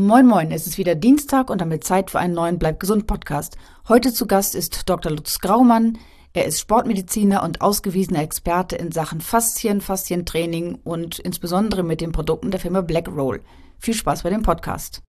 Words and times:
Moin 0.00 0.26
Moin, 0.26 0.52
es 0.52 0.68
ist 0.68 0.78
wieder 0.78 0.94
Dienstag 0.94 1.50
und 1.50 1.60
damit 1.60 1.82
Zeit 1.82 2.12
für 2.12 2.20
einen 2.20 2.32
neuen 2.32 2.60
Bleib 2.60 2.78
gesund 2.78 3.08
Podcast. 3.08 3.56
Heute 3.88 4.12
zu 4.12 4.28
Gast 4.28 4.54
ist 4.54 4.88
Dr. 4.88 5.10
Lutz 5.10 5.40
Graumann. 5.40 5.98
Er 6.32 6.44
ist 6.44 6.60
Sportmediziner 6.60 7.42
und 7.42 7.62
ausgewiesener 7.62 8.22
Experte 8.22 8.76
in 8.76 8.92
Sachen 8.92 9.20
Faszien, 9.20 9.80
Faszientraining 9.80 10.76
und 10.84 11.18
insbesondere 11.18 11.82
mit 11.82 12.00
den 12.00 12.12
Produkten 12.12 12.52
der 12.52 12.60
Firma 12.60 12.80
Blackroll. 12.80 13.42
Viel 13.80 13.94
Spaß 13.94 14.22
bei 14.22 14.30
dem 14.30 14.42
Podcast. 14.42 15.02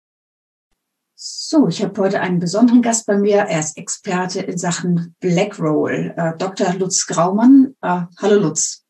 So, 1.14 1.68
ich 1.68 1.84
habe 1.84 2.02
heute 2.02 2.20
einen 2.22 2.40
besonderen 2.40 2.82
Gast 2.82 3.06
bei 3.06 3.16
mir. 3.16 3.42
Er 3.42 3.60
ist 3.60 3.78
Experte 3.78 4.42
in 4.42 4.58
Sachen 4.58 5.16
Blackroll, 5.20 6.16
äh, 6.18 6.36
Dr. 6.36 6.74
Lutz 6.74 7.06
Graumann. 7.06 7.76
Äh, 7.84 8.06
hallo 8.18 8.42
Lutz, 8.42 8.86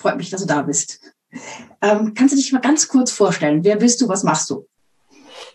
freut 0.00 0.16
mich, 0.16 0.30
dass 0.30 0.40
du 0.40 0.48
da 0.48 0.62
bist. 0.62 0.98
Ähm, 1.80 2.12
kannst 2.14 2.32
du 2.32 2.36
dich 2.36 2.52
mal 2.52 2.60
ganz 2.60 2.88
kurz 2.88 3.12
vorstellen? 3.12 3.62
Wer 3.62 3.76
bist 3.76 4.00
du? 4.00 4.08
Was 4.08 4.24
machst 4.24 4.50
du? 4.50 4.66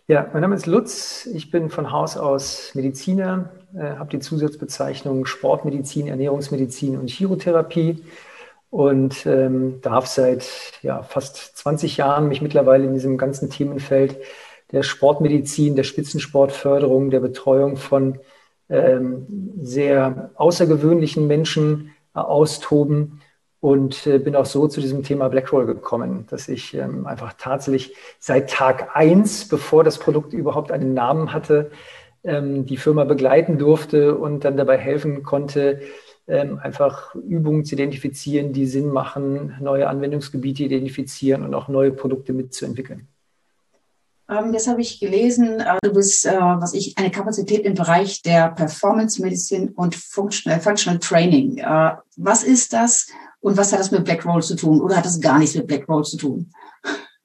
Ja, 0.10 0.28
mein 0.34 0.42
Name 0.42 0.56
ist 0.56 0.66
Lutz. 0.66 1.28
Ich 1.28 1.52
bin 1.52 1.70
von 1.70 1.92
Haus 1.92 2.18
aus 2.18 2.72
Mediziner, 2.74 3.52
äh, 3.76 3.96
habe 3.98 4.10
die 4.10 4.18
Zusatzbezeichnung 4.18 5.28
Sportmedizin, 5.28 6.08
Ernährungsmedizin 6.08 6.98
und 6.98 7.12
Chirotherapie 7.12 8.04
und 8.72 9.28
ähm, 9.28 9.82
darf 9.82 10.08
seit 10.08 10.50
ja, 10.82 11.04
fast 11.04 11.56
20 11.58 11.98
Jahren 11.98 12.28
mich 12.28 12.42
mittlerweile 12.42 12.86
in 12.86 12.94
diesem 12.96 13.20
ganzen 13.20 13.52
Themenfeld 13.52 14.18
der 14.72 14.82
Sportmedizin, 14.82 15.76
der 15.76 15.84
Spitzensportförderung, 15.84 17.12
der 17.12 17.20
Betreuung 17.20 17.78
von 17.78 18.18
ähm, 18.68 19.28
sehr 19.62 20.32
außergewöhnlichen 20.38 21.28
Menschen 21.28 21.94
austoben 22.14 23.22
und 23.62 24.08
äh, 24.08 24.20
bin 24.20 24.36
auch 24.36 24.46
so 24.46 24.68
zu 24.68 24.80
diesem 24.80 25.04
Thema 25.04 25.28
Blackroll 25.28 25.66
gekommen, 25.66 26.26
dass 26.30 26.48
ich 26.48 26.74
ähm, 26.74 27.06
einfach 27.06 27.34
tatsächlich 27.38 27.96
seit 28.20 28.50
Tag 28.50 28.96
eins, 28.96 29.48
bevor 29.48 29.84
das 29.84 29.98
Produkt 30.00 30.34
überhaupt 30.34 30.72
einen 30.72 30.94
Namen 30.94 31.34
hatte, 31.34 31.72
ähm, 32.24 32.66
die 32.66 32.78
Firma 32.78 33.04
begleiten 33.04 33.58
durfte 33.58 34.16
und 34.16 34.46
dann 34.46 34.56
dabei 34.56 34.78
helfen 34.78 35.24
konnte, 35.24 35.82
ähm, 36.28 36.60
einfach 36.62 37.16
Übungen 37.16 37.66
zu 37.66 37.76
identifizieren, 37.76 38.54
die 38.54 38.66
Sinn 38.66 38.90
machen, 38.90 39.56
neue 39.60 39.90
Anwendungsgebiete 39.90 40.64
identifizieren 40.64 41.44
und 41.44 41.54
auch 41.54 41.68
neue 41.68 41.92
Produkte 41.92 42.34
mitzuentwickeln. 42.34 43.08
Ähm, 44.30 44.54
das 44.54 44.68
habe 44.68 44.82
ich 44.82 45.00
gelesen. 45.00 45.60
Äh, 45.60 45.80
du 45.82 45.94
bist, 45.94 46.26
äh, 46.26 46.40
was 46.40 46.74
ich, 46.74 46.98
eine 46.98 47.12
Kapazität 47.12 47.66
im 47.66 47.74
Bereich 47.74 48.22
der 48.22 48.50
Performance 48.50 49.22
Medicine 49.22 49.72
und 49.76 49.96
Functional, 49.96 50.60
Functional 50.62 51.00
Training. 51.00 51.58
Äh, 51.58 51.96
was 52.16 52.44
ist 52.44 52.74
das 52.74 53.08
und 53.42 53.58
was 53.58 53.72
hat 53.72 53.80
das 53.80 53.92
mit 53.92 54.04
Black 54.06 54.26
Roll 54.26 54.44
zu 54.44 54.56
tun? 54.56 54.82
Oder 54.82 54.98
hat 54.98 55.06
das 55.06 55.22
gar 55.22 55.40
nichts 55.40 55.56
mit 55.56 55.68
Black 55.68 55.88
Roll 55.88 56.04
zu 56.04 56.18
tun? 56.18 56.52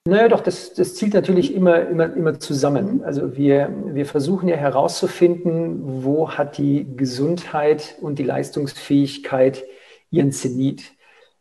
Naja, 0.06 0.28
doch, 0.28 0.40
das, 0.40 0.74
das 0.74 0.94
zielt 0.96 1.14
natürlich 1.14 1.54
immer, 1.54 1.88
immer, 1.88 2.14
immer 2.14 2.38
zusammen. 2.38 3.02
Also 3.04 3.36
wir, 3.36 3.72
wir 3.86 4.04
versuchen 4.04 4.48
ja 4.48 4.56
herauszufinden, 4.56 6.04
wo 6.04 6.30
hat 6.30 6.58
die 6.58 6.86
Gesundheit 6.94 7.96
und 8.02 8.18
die 8.18 8.24
Leistungsfähigkeit 8.24 9.64
ihren 10.10 10.30
Zenit. 10.30 10.92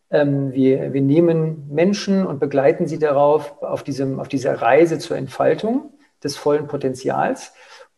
Ähm, 0.09 0.53
wir, 0.53 0.94
wir 0.94 1.01
nehmen 1.01 1.67
Menschen 1.69 2.25
und 2.25 2.39
begleiten 2.39 2.88
sie 2.88 2.99
darauf, 2.99 3.61
auf, 3.61 3.83
diesem, 3.83 4.21
auf 4.21 4.29
dieser 4.29 4.61
Reise 4.61 4.97
zur 4.97 5.17
Entfaltung 5.17 5.91
des 6.23 6.38
vollen 6.38 6.67
Potenzials. 6.67 7.51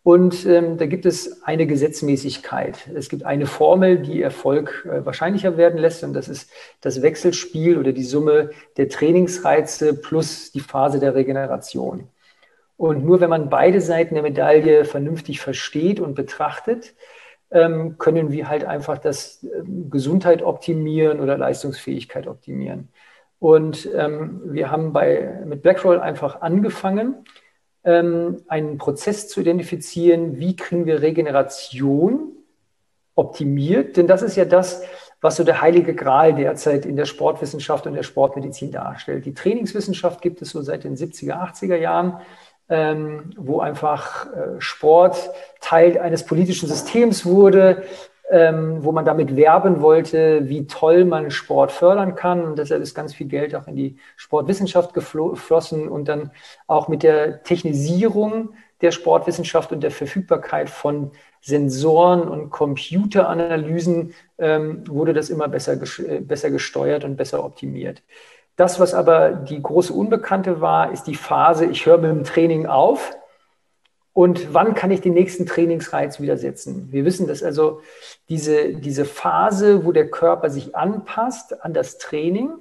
Und 0.05 0.45
ähm, 0.45 0.77
da 0.77 0.85
gibt 0.85 1.07
es 1.07 1.41
eine 1.41 1.65
Gesetzmäßigkeit. 1.65 2.91
Es 2.93 3.09
gibt 3.09 3.23
eine 3.23 3.47
Formel, 3.47 3.97
die 3.97 4.21
Erfolg 4.21 4.87
äh, 4.87 5.03
wahrscheinlicher 5.03 5.57
werden 5.57 5.79
lässt. 5.79 6.03
Und 6.03 6.13
das 6.13 6.29
ist 6.29 6.51
das 6.79 7.01
Wechselspiel 7.01 7.79
oder 7.79 7.91
die 7.91 8.03
Summe 8.03 8.51
der 8.77 8.87
Trainingsreize 8.87 9.95
plus 9.99 10.51
die 10.51 10.59
Phase 10.59 10.99
der 10.99 11.15
Regeneration. 11.15 12.07
Und 12.77 13.03
nur 13.03 13.19
wenn 13.19 13.31
man 13.31 13.49
beide 13.49 13.81
Seiten 13.81 14.13
der 14.13 14.21
Medaille 14.21 14.85
vernünftig 14.85 15.41
versteht 15.41 15.99
und 15.99 16.13
betrachtet, 16.13 16.93
ähm, 17.49 17.97
können 17.97 18.31
wir 18.31 18.47
halt 18.47 18.63
einfach 18.63 18.99
das 18.99 19.43
ähm, 19.43 19.89
Gesundheit 19.89 20.43
optimieren 20.43 21.19
oder 21.19 21.35
Leistungsfähigkeit 21.35 22.27
optimieren. 22.27 22.89
Und 23.39 23.89
ähm, 23.95 24.41
wir 24.45 24.69
haben 24.69 24.93
bei, 24.93 25.41
mit 25.45 25.63
Blackroll 25.63 25.99
einfach 25.99 26.41
angefangen, 26.41 27.25
einen 27.85 28.77
Prozess 28.77 29.27
zu 29.27 29.41
identifizieren, 29.41 30.39
wie 30.39 30.55
kriegen 30.55 30.85
wir 30.85 31.01
Regeneration 31.01 32.31
optimiert. 33.15 33.97
Denn 33.97 34.07
das 34.07 34.21
ist 34.21 34.35
ja 34.35 34.45
das, 34.45 34.83
was 35.21 35.37
so 35.37 35.43
der 35.43 35.61
heilige 35.61 35.95
Gral 35.95 36.35
derzeit 36.35 36.85
in 36.85 36.95
der 36.95 37.05
Sportwissenschaft 37.05 37.87
und 37.87 37.93
der 37.93 38.03
Sportmedizin 38.03 38.71
darstellt. 38.71 39.25
Die 39.25 39.33
Trainingswissenschaft 39.33 40.21
gibt 40.21 40.41
es 40.41 40.49
so 40.49 40.61
seit 40.61 40.83
den 40.83 40.95
70er, 40.95 41.33
80er 41.33 41.77
Jahren, 41.77 42.19
ähm, 42.69 43.31
wo 43.37 43.59
einfach 43.59 44.27
äh, 44.33 44.59
Sport 44.59 45.29
Teil 45.61 45.99
eines 45.99 46.25
politischen 46.25 46.67
Systems 46.67 47.25
wurde, 47.25 47.83
ähm, 48.31 48.83
wo 48.83 48.91
man 48.91 49.05
damit 49.05 49.35
werben 49.35 49.81
wollte, 49.81 50.49
wie 50.49 50.65
toll 50.65 51.05
man 51.05 51.29
Sport 51.31 51.71
fördern 51.71 52.15
kann. 52.15 52.43
Und 52.43 52.57
deshalb 52.57 52.81
ist 52.81 52.95
ganz 52.95 53.13
viel 53.13 53.27
Geld 53.27 53.55
auch 53.55 53.67
in 53.67 53.75
die 53.75 53.97
Sportwissenschaft 54.15 54.93
geflossen 54.93 55.87
und 55.87 56.07
dann 56.07 56.31
auch 56.67 56.87
mit 56.87 57.03
der 57.03 57.43
Technisierung 57.43 58.53
der 58.81 58.91
Sportwissenschaft 58.91 59.71
und 59.71 59.81
der 59.81 59.91
Verfügbarkeit 59.91 60.69
von 60.69 61.11
Sensoren 61.41 62.27
und 62.27 62.49
Computeranalysen 62.49 64.13
ähm, 64.39 64.83
wurde 64.87 65.13
das 65.13 65.29
immer 65.29 65.47
besser, 65.47 65.73
äh, 65.73 66.19
besser 66.19 66.49
gesteuert 66.49 67.03
und 67.03 67.17
besser 67.17 67.43
optimiert. 67.43 68.01
Das, 68.55 68.79
was 68.79 68.93
aber 68.93 69.31
die 69.31 69.61
große 69.61 69.93
Unbekannte 69.93 70.61
war, 70.61 70.91
ist 70.91 71.03
die 71.03 71.15
Phase, 71.15 71.65
ich 71.65 71.85
höre 71.85 71.99
mit 71.99 72.09
dem 72.09 72.23
Training 72.23 72.65
auf 72.65 73.15
und 74.15 74.53
wann 74.53 74.75
kann 74.75 74.91
ich 74.91 75.01
den 75.01 75.13
nächsten 75.13 75.45
Trainingsreiz 75.45 76.21
wieder 76.21 76.37
setzen? 76.37 76.87
Wir 76.89 77.03
wissen, 77.03 77.27
dass 77.27 77.43
also 77.43 77.81
diese, 78.29 78.73
diese 78.73 79.03
Phase, 79.03 79.83
wo 79.83 79.91
der 79.91 80.09
Körper 80.09 80.49
sich 80.49 80.73
anpasst 80.73 81.61
an 81.65 81.73
das 81.73 81.97
Training, 81.97 82.51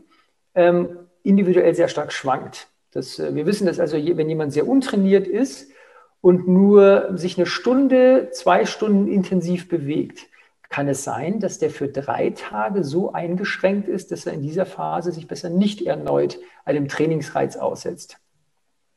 ähm, 0.56 0.98
individuell 1.22 1.72
sehr 1.76 1.87
stark 1.87 2.12
schwankt. 2.12 2.66
Das, 2.91 3.20
äh, 3.20 3.37
wir 3.37 3.47
wissen, 3.47 3.69
dass 3.69 3.78
also, 3.78 3.97
wenn 3.97 4.28
jemand 4.28 4.53
sehr 4.53 4.66
untrainiert 4.66 5.28
ist 5.28 5.70
und 6.20 6.48
nur 6.48 7.16
sich 7.16 7.38
eine 7.38 7.47
Stunde, 7.47 8.31
zwei 8.32 8.66
Stunden 8.66 9.06
intensiv 9.06 9.69
bewegt, 9.69 10.26
kann 10.71 10.88
es 10.88 11.04
sein, 11.04 11.38
dass 11.38 11.60
der 11.60 11.71
für 11.71 11.86
drei 11.86 12.31
Tage 12.31 12.82
so 12.82 13.12
eingeschränkt 13.12 13.86
ist, 13.86 14.10
dass 14.10 14.26
er 14.26 14.32
in 14.32 14.42
dieser 14.42 14.66
Phase 14.66 15.12
sich 15.12 15.28
besser 15.28 15.50
nicht 15.50 15.82
erneut 15.82 16.41
einem 16.65 16.88
Trainingsreiz 16.88 17.56
aussetzt. 17.56 18.19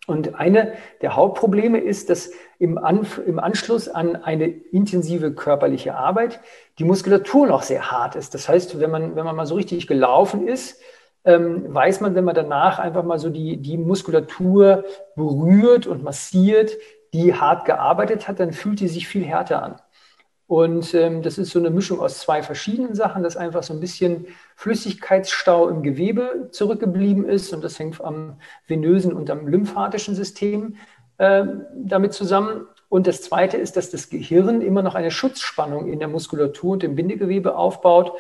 Und 0.08 0.36
eine 0.36 0.72
der 1.02 1.18
Hauptprobleme 1.18 1.80
ist, 1.80 2.10
dass 2.10 2.32
im, 2.60 2.78
Anf 2.78 3.20
im 3.26 3.40
Anschluss 3.40 3.90
an 3.90 4.16
eine 4.16 4.48
intensive 4.48 5.34
körperliche 5.34 5.96
Arbeit 5.96 6.40
die 6.80 6.86
Muskulatur 6.86 7.46
noch 7.46 7.62
sehr 7.62 7.92
hart 7.92 8.16
ist. 8.16 8.34
Das 8.34 8.48
heißt, 8.48 8.80
wenn 8.80 8.90
man, 8.90 9.18
wenn 9.18 9.26
man 9.26 9.36
mal 9.36 9.46
so 9.46 9.56
richtig 9.56 9.86
gelaufen 9.86 10.48
ist, 10.48 10.80
ähm, 11.26 11.74
weiß 11.74 12.00
man, 12.00 12.16
wenn 12.16 12.24
man 12.24 12.36
danach 12.36 12.80
einfach 12.80 13.04
mal 13.04 13.20
so 13.20 13.30
die, 13.30 13.58
die 13.58 13.78
Muskulatur 13.78 14.86
berührt 15.18 15.88
und 15.88 16.04
massiert, 16.04 16.72
die 17.14 17.34
hart 17.34 17.66
gearbeitet 17.66 18.30
hat, 18.30 18.40
dann 18.40 18.54
fühlt 18.54 18.80
die 18.80 18.88
sich 18.88 19.10
viel 19.10 19.26
härter 19.26 19.62
an. 19.62 19.76
Und 20.48 20.94
ähm, 20.94 21.22
das 21.22 21.38
ist 21.38 21.52
so 21.52 21.60
eine 21.60 21.70
Mischung 21.70 22.00
aus 22.00 22.20
zwei 22.20 22.42
verschiedenen 22.42 22.96
Sachen, 22.96 23.22
dass 23.22 23.36
einfach 23.36 23.64
so 23.64 23.74
ein 23.74 23.82
bisschen 23.82 24.28
Flüssigkeitsstau 24.56 25.68
im 25.68 25.84
Gewebe 25.84 26.48
zurückgeblieben 26.52 27.26
ist. 27.26 27.54
Und 27.54 27.64
das 27.64 27.78
hängt 27.78 28.02
am 28.02 28.40
venösen 28.66 29.12
und 29.12 29.30
am 29.30 29.48
lymphatischen 29.48 30.16
System 30.16 30.78
äh, 31.18 31.44
damit 31.76 32.14
zusammen. 32.14 32.66
Und 32.88 33.08
das 33.08 33.22
Zweite 33.22 33.58
ist, 33.58 33.76
dass 33.76 33.90
das 33.90 34.10
Gehirn 34.10 34.62
immer 34.62 34.82
noch 34.82 34.96
eine 34.96 35.12
Schutzspannung 35.12 35.92
in 35.92 36.00
der 36.00 36.08
Muskulatur 36.08 36.74
und 36.74 36.84
im 36.86 36.96
Bindegewebe 36.96 37.58
aufbaut. 37.58 38.14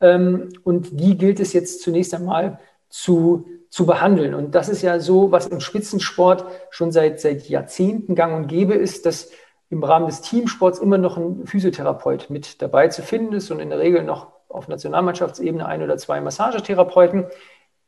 Ähm, 0.00 0.50
und 0.62 1.00
die 1.00 1.18
gilt 1.18 1.40
es 1.40 1.52
jetzt 1.52 1.82
zunächst 1.82 2.14
einmal 2.14 2.60
zu, 2.90 3.48
zu 3.70 3.86
behandeln. 3.86 4.34
Und 4.34 4.54
das 4.54 4.68
ist 4.68 4.82
ja 4.82 5.00
so, 5.00 5.32
was 5.32 5.48
im 5.48 5.58
Spitzensport 5.58 6.44
schon 6.70 6.92
seit, 6.92 7.20
seit 7.20 7.48
Jahrzehnten 7.48 8.14
gang 8.14 8.36
und 8.36 8.46
gäbe 8.46 8.74
ist, 8.74 9.04
dass 9.04 9.30
im 9.72 9.82
Rahmen 9.82 10.04
des 10.04 10.20
Teamsports 10.20 10.80
immer 10.80 10.98
noch 10.98 11.16
ein 11.16 11.46
Physiotherapeut 11.46 12.28
mit 12.28 12.60
dabei 12.60 12.88
zu 12.88 13.00
finden 13.00 13.32
ist 13.32 13.50
und 13.50 13.58
in 13.58 13.70
der 13.70 13.78
Regel 13.78 14.04
noch 14.04 14.26
auf 14.50 14.68
Nationalmannschaftsebene 14.68 15.64
ein 15.64 15.82
oder 15.82 15.96
zwei 15.96 16.20
Massagetherapeuten, 16.20 17.24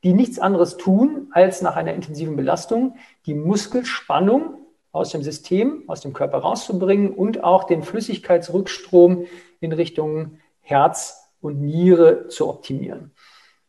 die 0.03 0.15
nichts 0.15 0.39
anderes 0.39 0.79
tun, 0.79 1.29
als 1.33 1.61
nach 1.61 1.77
einer 1.77 1.93
intensiven 1.93 2.37
Belastung 2.37 2.97
die 3.27 3.35
Muskelspannung 3.35 4.55
aus 4.93 5.11
dem 5.11 5.23
System, 5.23 5.85
aus 5.87 6.01
dem 6.01 6.15
Körper 6.15 6.39
rauszubringen 6.39 7.13
und 7.13 7.45
auch 7.45 7.65
den 7.65 7.83
Flüssigkeitsrückstrom 7.83 9.27
in 9.61 9.73
Richtung 9.73 10.39
Herz 10.63 11.35
und 11.43 11.61
Niere 11.61 12.29
zu 12.29 12.49
optimieren. 12.49 13.13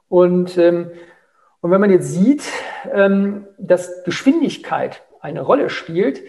Und, 0.08 0.58
ähm, 0.58 0.90
und 1.60 1.70
wenn 1.70 1.82
man 1.82 1.92
jetzt 1.92 2.14
sieht, 2.14 2.44
ähm, 2.94 3.46
dass 3.58 4.06
Geschwindigkeit 4.06 5.04
eine 5.20 5.42
Rolle 5.42 5.70
spielt, 5.70 6.22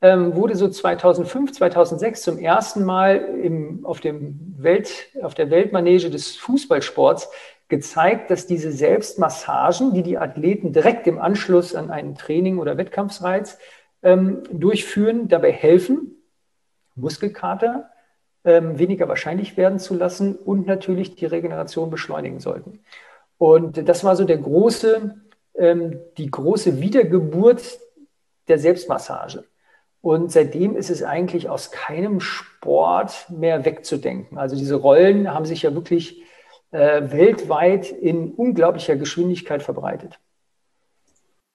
ähm, 0.00 0.34
wurde 0.34 0.56
so 0.56 0.68
2005, 0.68 1.52
2006 1.52 2.22
zum 2.22 2.38
ersten 2.38 2.84
Mal 2.84 3.16
im, 3.16 3.84
auf, 3.86 4.00
dem 4.00 4.54
Welt, 4.58 5.08
auf 5.22 5.34
der 5.34 5.50
Weltmanege 5.50 6.10
des 6.10 6.36
Fußballsports 6.36 7.30
gezeigt, 7.68 8.30
dass 8.30 8.46
diese 8.46 8.72
Selbstmassagen, 8.72 9.94
die 9.94 10.02
die 10.02 10.18
Athleten 10.18 10.72
direkt 10.72 11.06
im 11.06 11.18
Anschluss 11.18 11.74
an 11.74 11.90
einen 11.90 12.14
Training 12.14 12.58
oder 12.58 12.76
Wettkampfsreiz 12.76 13.58
ähm, 14.02 14.42
durchführen, 14.52 15.28
dabei 15.28 15.52
helfen, 15.52 16.22
Muskelkater 16.94 17.90
ähm, 18.44 18.78
weniger 18.78 19.08
wahrscheinlich 19.08 19.56
werden 19.56 19.78
zu 19.78 19.94
lassen 19.94 20.36
und 20.36 20.66
natürlich 20.66 21.16
die 21.16 21.26
Regeneration 21.26 21.90
beschleunigen 21.90 22.40
sollten. 22.40 22.80
Und 23.38 23.88
das 23.88 24.04
war 24.04 24.16
so 24.16 24.24
der 24.24 24.38
große, 24.38 25.16
ähm, 25.56 26.00
die 26.18 26.30
große 26.30 26.80
Wiedergeburt 26.80 27.80
der 28.48 28.58
Selbstmassage. 28.58 29.44
Und 30.04 30.30
seitdem 30.30 30.76
ist 30.76 30.90
es 30.90 31.02
eigentlich 31.02 31.48
aus 31.48 31.70
keinem 31.70 32.20
Sport 32.20 33.24
mehr 33.30 33.64
wegzudenken. 33.64 34.36
Also 34.36 34.54
diese 34.54 34.74
Rollen 34.74 35.32
haben 35.32 35.46
sich 35.46 35.62
ja 35.62 35.72
wirklich 35.72 36.22
äh, 36.72 37.10
weltweit 37.10 37.90
in 37.90 38.30
unglaublicher 38.32 38.96
Geschwindigkeit 38.96 39.62
verbreitet. 39.62 40.20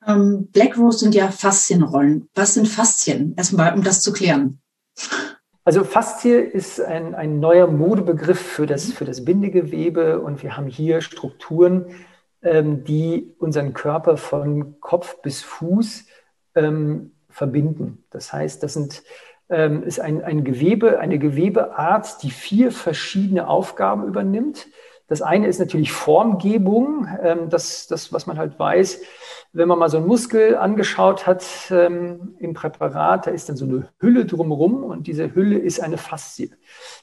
Ähm, 0.03 0.47
Black 0.51 0.79
Rose 0.79 0.97
sind 0.97 1.13
ja 1.13 1.27
Faszienrollen. 1.29 2.27
Was 2.33 2.55
sind 2.55 2.67
Faszien? 2.67 3.35
Erstmal, 3.37 3.71
um 3.75 3.83
das 3.83 4.01
zu 4.01 4.13
klären. 4.13 4.59
Also 5.63 5.83
Faszie 5.83 6.39
ist 6.39 6.81
ein, 6.81 7.13
ein 7.13 7.39
neuer 7.39 7.67
Modebegriff 7.67 8.41
für 8.41 8.65
das, 8.65 8.91
für 8.91 9.05
das 9.05 9.23
Bindegewebe 9.25 10.21
und 10.21 10.41
wir 10.41 10.57
haben 10.57 10.65
hier 10.65 11.01
Strukturen, 11.01 11.85
ähm, 12.41 12.83
die 12.83 13.35
unseren 13.37 13.73
Körper 13.73 14.17
von 14.17 14.79
Kopf 14.79 15.21
bis 15.21 15.43
Fuß 15.43 16.07
ähm, 16.55 17.11
verbinden. 17.39 18.03
Das 18.09 18.33
heißt, 18.33 18.61
das 18.63 18.73
sind, 18.73 19.01
ähm, 19.49 19.83
ist 19.83 20.01
ein, 20.01 20.21
ein 20.21 20.43
Gewebe, 20.43 20.99
eine 20.99 21.17
Gewebeart, 21.19 22.21
die 22.21 22.31
vier 22.31 22.73
verschiedene 22.73 23.47
Aufgaben 23.47 24.03
übernimmt. 24.03 24.67
Das 25.07 25.21
eine 25.21 25.47
ist 25.47 25.57
natürlich 25.57 25.93
Formgebung, 25.93 27.07
ähm, 27.23 27.49
das, 27.49 27.87
das, 27.87 28.11
was 28.11 28.27
man 28.27 28.37
halt 28.37 28.59
weiß, 28.59 29.01
wenn 29.53 29.69
man 29.69 29.79
mal 29.79 29.89
so 29.89 29.97
einen 29.97 30.05
Muskel 30.05 30.57
angeschaut 30.57 31.25
hat 31.25 31.45
ähm, 31.71 32.35
im 32.39 32.53
Präparat, 32.53 33.25
da 33.25 33.31
ist 33.31 33.47
dann 33.47 33.55
so 33.55 33.65
eine 33.65 33.87
Hülle 33.99 34.25
drumherum 34.25 34.83
und 34.83 35.07
diese 35.07 35.33
Hülle 35.33 35.57
ist 35.57 35.79
eine 35.79 35.97
Faszie. 35.97 36.51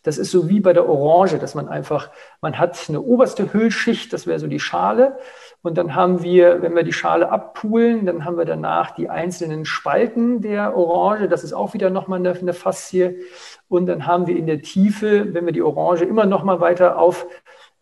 Das 0.02 0.18
ist 0.18 0.30
so 0.30 0.50
wie 0.50 0.60
bei 0.60 0.74
der 0.74 0.86
Orange, 0.86 1.38
dass 1.38 1.54
man 1.54 1.66
einfach, 1.66 2.10
man 2.42 2.58
hat 2.58 2.78
eine 2.88 3.00
oberste 3.00 3.52
Hüllschicht, 3.54 4.12
das 4.12 4.26
wäre 4.26 4.38
so 4.38 4.46
die 4.46 4.60
Schale 4.60 5.18
und 5.66 5.76
dann 5.76 5.96
haben 5.96 6.22
wir, 6.22 6.62
wenn 6.62 6.76
wir 6.76 6.84
die 6.84 6.92
Schale 6.92 7.28
abpulen, 7.28 8.06
dann 8.06 8.24
haben 8.24 8.38
wir 8.38 8.44
danach 8.44 8.92
die 8.92 9.10
einzelnen 9.10 9.64
Spalten 9.64 10.40
der 10.40 10.76
Orange. 10.76 11.28
Das 11.28 11.42
ist 11.42 11.52
auch 11.52 11.74
wieder 11.74 11.90
nochmal 11.90 12.20
eine, 12.20 12.32
eine 12.32 12.52
Faszie. 12.52 13.18
Und 13.66 13.86
dann 13.86 14.06
haben 14.06 14.28
wir 14.28 14.36
in 14.36 14.46
der 14.46 14.62
Tiefe, 14.62 15.34
wenn 15.34 15.44
wir 15.44 15.52
die 15.52 15.62
Orange 15.62 16.04
immer 16.04 16.24
nochmal 16.24 16.60
weiter 16.60 16.98
auf, 16.98 17.26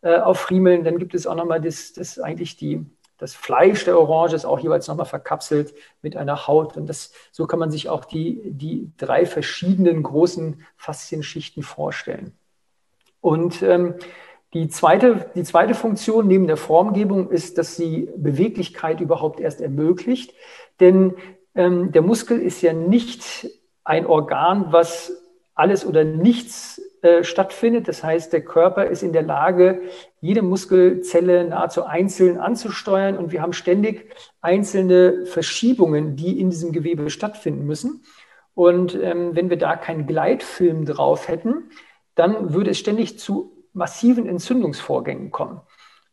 äh, 0.00 0.16
auffriemeln, 0.16 0.82
dann 0.82 0.98
gibt 0.98 1.14
es 1.14 1.26
auch 1.26 1.34
nochmal 1.34 1.60
das, 1.60 1.92
das 1.92 2.18
eigentlich 2.18 2.56
die, 2.56 2.86
das 3.18 3.34
Fleisch 3.34 3.84
der 3.84 3.98
Orange 3.98 4.34
ist 4.34 4.46
auch 4.46 4.60
jeweils 4.60 4.88
nochmal 4.88 5.04
verkapselt 5.04 5.74
mit 6.00 6.16
einer 6.16 6.46
Haut. 6.46 6.78
Und 6.78 6.86
das, 6.88 7.12
so 7.32 7.46
kann 7.46 7.58
man 7.58 7.70
sich 7.70 7.90
auch 7.90 8.06
die, 8.06 8.40
die 8.46 8.92
drei 8.96 9.26
verschiedenen 9.26 10.02
großen 10.02 10.62
Faszienschichten 10.78 11.62
vorstellen. 11.62 12.32
Und 13.20 13.62
ähm, 13.62 13.96
die 14.54 14.68
zweite, 14.68 15.30
die 15.34 15.42
zweite 15.42 15.74
Funktion 15.74 16.28
neben 16.28 16.46
der 16.46 16.56
Formgebung 16.56 17.30
ist, 17.30 17.58
dass 17.58 17.76
sie 17.76 18.08
Beweglichkeit 18.16 19.00
überhaupt 19.00 19.40
erst 19.40 19.60
ermöglicht. 19.60 20.32
Denn 20.78 21.14
ähm, 21.54 21.90
der 21.92 22.02
Muskel 22.02 22.40
ist 22.40 22.62
ja 22.62 22.72
nicht 22.72 23.48
ein 23.82 24.06
Organ, 24.06 24.66
was 24.70 25.12
alles 25.56 25.84
oder 25.84 26.04
nichts 26.04 26.80
äh, 27.02 27.22
stattfindet. 27.22 27.88
Das 27.88 28.02
heißt, 28.02 28.32
der 28.32 28.44
Körper 28.44 28.86
ist 28.86 29.02
in 29.02 29.12
der 29.12 29.22
Lage, 29.22 29.82
jede 30.20 30.42
Muskelzelle 30.42 31.44
nahezu 31.44 31.84
einzeln 31.84 32.38
anzusteuern 32.38 33.18
und 33.18 33.32
wir 33.32 33.42
haben 33.42 33.52
ständig 33.52 34.10
einzelne 34.40 35.26
Verschiebungen, 35.26 36.16
die 36.16 36.40
in 36.40 36.50
diesem 36.50 36.72
Gewebe 36.72 37.10
stattfinden 37.10 37.66
müssen. 37.66 38.04
Und 38.54 38.94
ähm, 38.94 39.34
wenn 39.34 39.50
wir 39.50 39.58
da 39.58 39.76
keinen 39.76 40.06
Gleitfilm 40.06 40.84
drauf 40.84 41.28
hätten, 41.28 41.70
dann 42.14 42.54
würde 42.54 42.70
es 42.70 42.78
ständig 42.78 43.18
zu 43.18 43.53
massiven 43.74 44.26
Entzündungsvorgängen 44.26 45.30
kommen. 45.30 45.60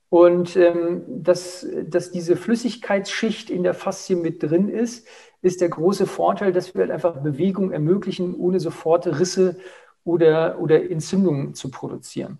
Und 0.09 0.57
ähm, 0.57 1.03
dass, 1.07 1.65
dass 1.85 2.11
diese 2.11 2.35
Flüssigkeitsschicht 2.35 3.49
in 3.49 3.63
der 3.63 3.73
Faszie 3.73 4.15
mit 4.15 4.43
drin 4.43 4.67
ist, 4.67 5.07
ist 5.41 5.61
der 5.61 5.69
große 5.69 6.05
Vorteil, 6.05 6.51
dass 6.51 6.73
wir 6.73 6.81
halt 6.81 6.91
einfach 6.91 7.21
Bewegung 7.21 7.71
ermöglichen, 7.71 8.35
ohne 8.35 8.59
sofort 8.59 9.07
Risse 9.07 9.57
oder, 10.03 10.59
oder 10.59 10.89
Entzündungen 10.91 11.53
zu 11.53 11.71
produzieren. 11.71 12.39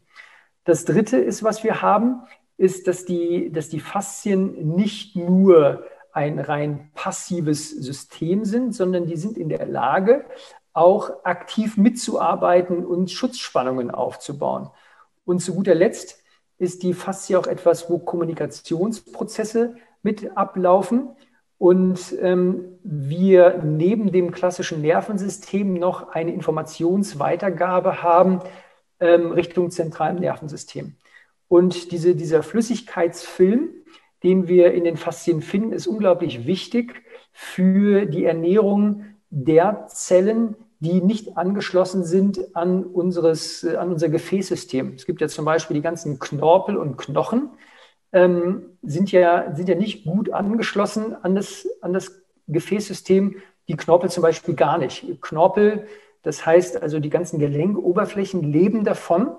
Das 0.66 0.84
Dritte 0.86 1.18
ist, 1.18 1.44
was 1.44 1.64
wir 1.64 1.82
haben, 1.82 2.24
ist, 2.58 2.88
dass 2.88 3.06
die, 3.06 3.52
dass 3.52 3.70
die 3.70 3.80
Faszien 3.80 4.76
nicht 4.76 5.16
nur 5.16 5.86
ein 6.12 6.40
rein 6.40 6.92
passives 6.94 7.72
System 7.72 8.44
sind, 8.44 8.76
sondern 8.76 9.08
die 9.08 9.16
sind 9.16 9.38
in 9.38 9.50
der 9.50 9.66
Lage, 9.66 10.26
auch 10.74 11.24
aktiv 11.24 11.78
mitzuarbeiten 11.78 12.86
und 12.86 13.12
Schutzspannungen 13.12 13.92
aufzubauen. 13.92 14.70
Und 15.32 15.40
zu 15.40 15.56
guter 15.56 15.76
Letzt 15.76 16.22
ist 16.58 16.84
die 16.84 16.94
Faszie 16.94 17.38
auch 17.38 17.48
etwas, 17.48 17.90
wo 17.90 18.00
Kommunikationsprozesse 18.00 19.76
mit 20.04 20.36
ablaufen 20.36 21.08
und 21.58 22.14
ähm, 22.20 22.66
wir 22.84 23.62
neben 23.64 24.12
dem 24.12 24.32
klassischen 24.32 24.82
Nervensystem 24.82 25.76
noch 25.76 26.10
eine 26.10 26.34
Informationsweitergabe 26.34 28.04
haben 28.04 28.42
ähm, 29.00 29.32
Richtung 29.32 29.72
zentralen 29.72 30.20
Nervensystem. 30.20 30.98
Und 31.48 31.94
diese, 31.94 32.14
dieser 32.14 32.44
Flüssigkeitsfilm, 32.44 33.70
den 34.24 34.50
wir 34.50 34.74
in 34.74 34.84
den 34.84 34.98
Faszien 34.98 35.42
finden, 35.42 35.72
ist 35.72 35.88
unglaublich 35.88 36.46
wichtig 36.46 37.04
für 37.32 38.06
die 38.06 38.26
Ernährung 38.26 39.06
der 39.30 39.88
Zellen, 39.88 40.58
die 40.82 41.00
nicht 41.00 41.38
angeschlossen 41.38 42.04
sind 42.04 42.56
an, 42.56 42.84
unseres, 42.84 43.64
äh, 43.64 43.76
an 43.78 43.92
unser 43.92 44.10
Gefäßsystem. 44.10 44.96
Es 44.96 45.06
gibt 45.06 45.22
ja 45.22 45.28
zum 45.28 45.46
Beispiel 45.46 45.76
die 45.76 45.82
ganzen 45.82 46.20
Knorpel 46.20 46.76
und 46.76 46.98
Knochen, 46.98 47.52
ähm, 48.12 48.78
sind, 48.82 49.12
ja, 49.12 49.56
sind 49.56 49.70
ja 49.70 49.76
nicht 49.76 50.04
gut 50.04 50.34
angeschlossen 50.34 51.16
an 51.16 51.36
das, 51.36 51.68
an 51.82 51.94
das 51.94 52.24
Gefäßsystem. 52.48 53.38
Die 53.68 53.78
Knorpel 53.78 54.10
zum 54.10 54.24
Beispiel 54.24 54.56
gar 54.56 54.80
nicht. 54.80 55.22
Knorpel, 55.22 55.86
das 56.24 56.46
heißt 56.48 56.82
also 56.82 57.00
die 57.00 57.12
ganzen 57.12 57.40
Gelenkoberflächen 57.40 58.42
leben 58.42 58.84
davon, 58.84 59.32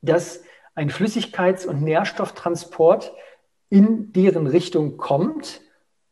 dass 0.00 0.42
ein 0.74 0.90
Flüssigkeits- 0.90 1.66
und 1.66 1.82
Nährstofftransport 1.82 3.12
in 3.68 4.12
deren 4.14 4.46
Richtung 4.46 4.96
kommt 4.96 5.60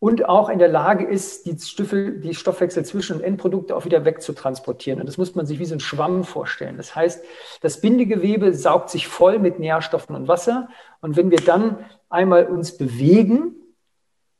und 0.06 0.28
auch 0.28 0.50
in 0.50 0.60
der 0.60 0.68
Lage 0.68 1.04
ist, 1.04 1.46
die, 1.46 1.58
Stiffel, 1.58 2.20
die 2.20 2.32
Stoffwechsel 2.32 2.84
zwischen- 2.84 3.16
und 3.16 3.22
Endprodukte 3.24 3.74
auch 3.74 3.86
wieder 3.86 4.04
wegzutransportieren. 4.04 5.00
Und 5.00 5.06
das 5.06 5.18
muss 5.18 5.34
man 5.34 5.46
sich 5.46 5.58
wie 5.58 5.64
so 5.64 5.74
ein 5.74 5.80
Schwamm 5.80 6.22
vorstellen. 6.22 6.76
Das 6.76 6.94
heißt, 6.94 7.24
das 7.60 7.80
Bindegewebe 7.80 8.54
saugt 8.54 8.88
sich 8.88 9.08
voll 9.08 9.40
mit 9.40 9.58
Nährstoffen 9.58 10.14
und 10.14 10.28
Wasser. 10.28 10.68
Und 11.00 11.16
wenn 11.16 11.32
wir 11.32 11.40
dann 11.40 11.78
einmal 12.08 12.46
uns 12.46 12.78
bewegen, 12.78 13.56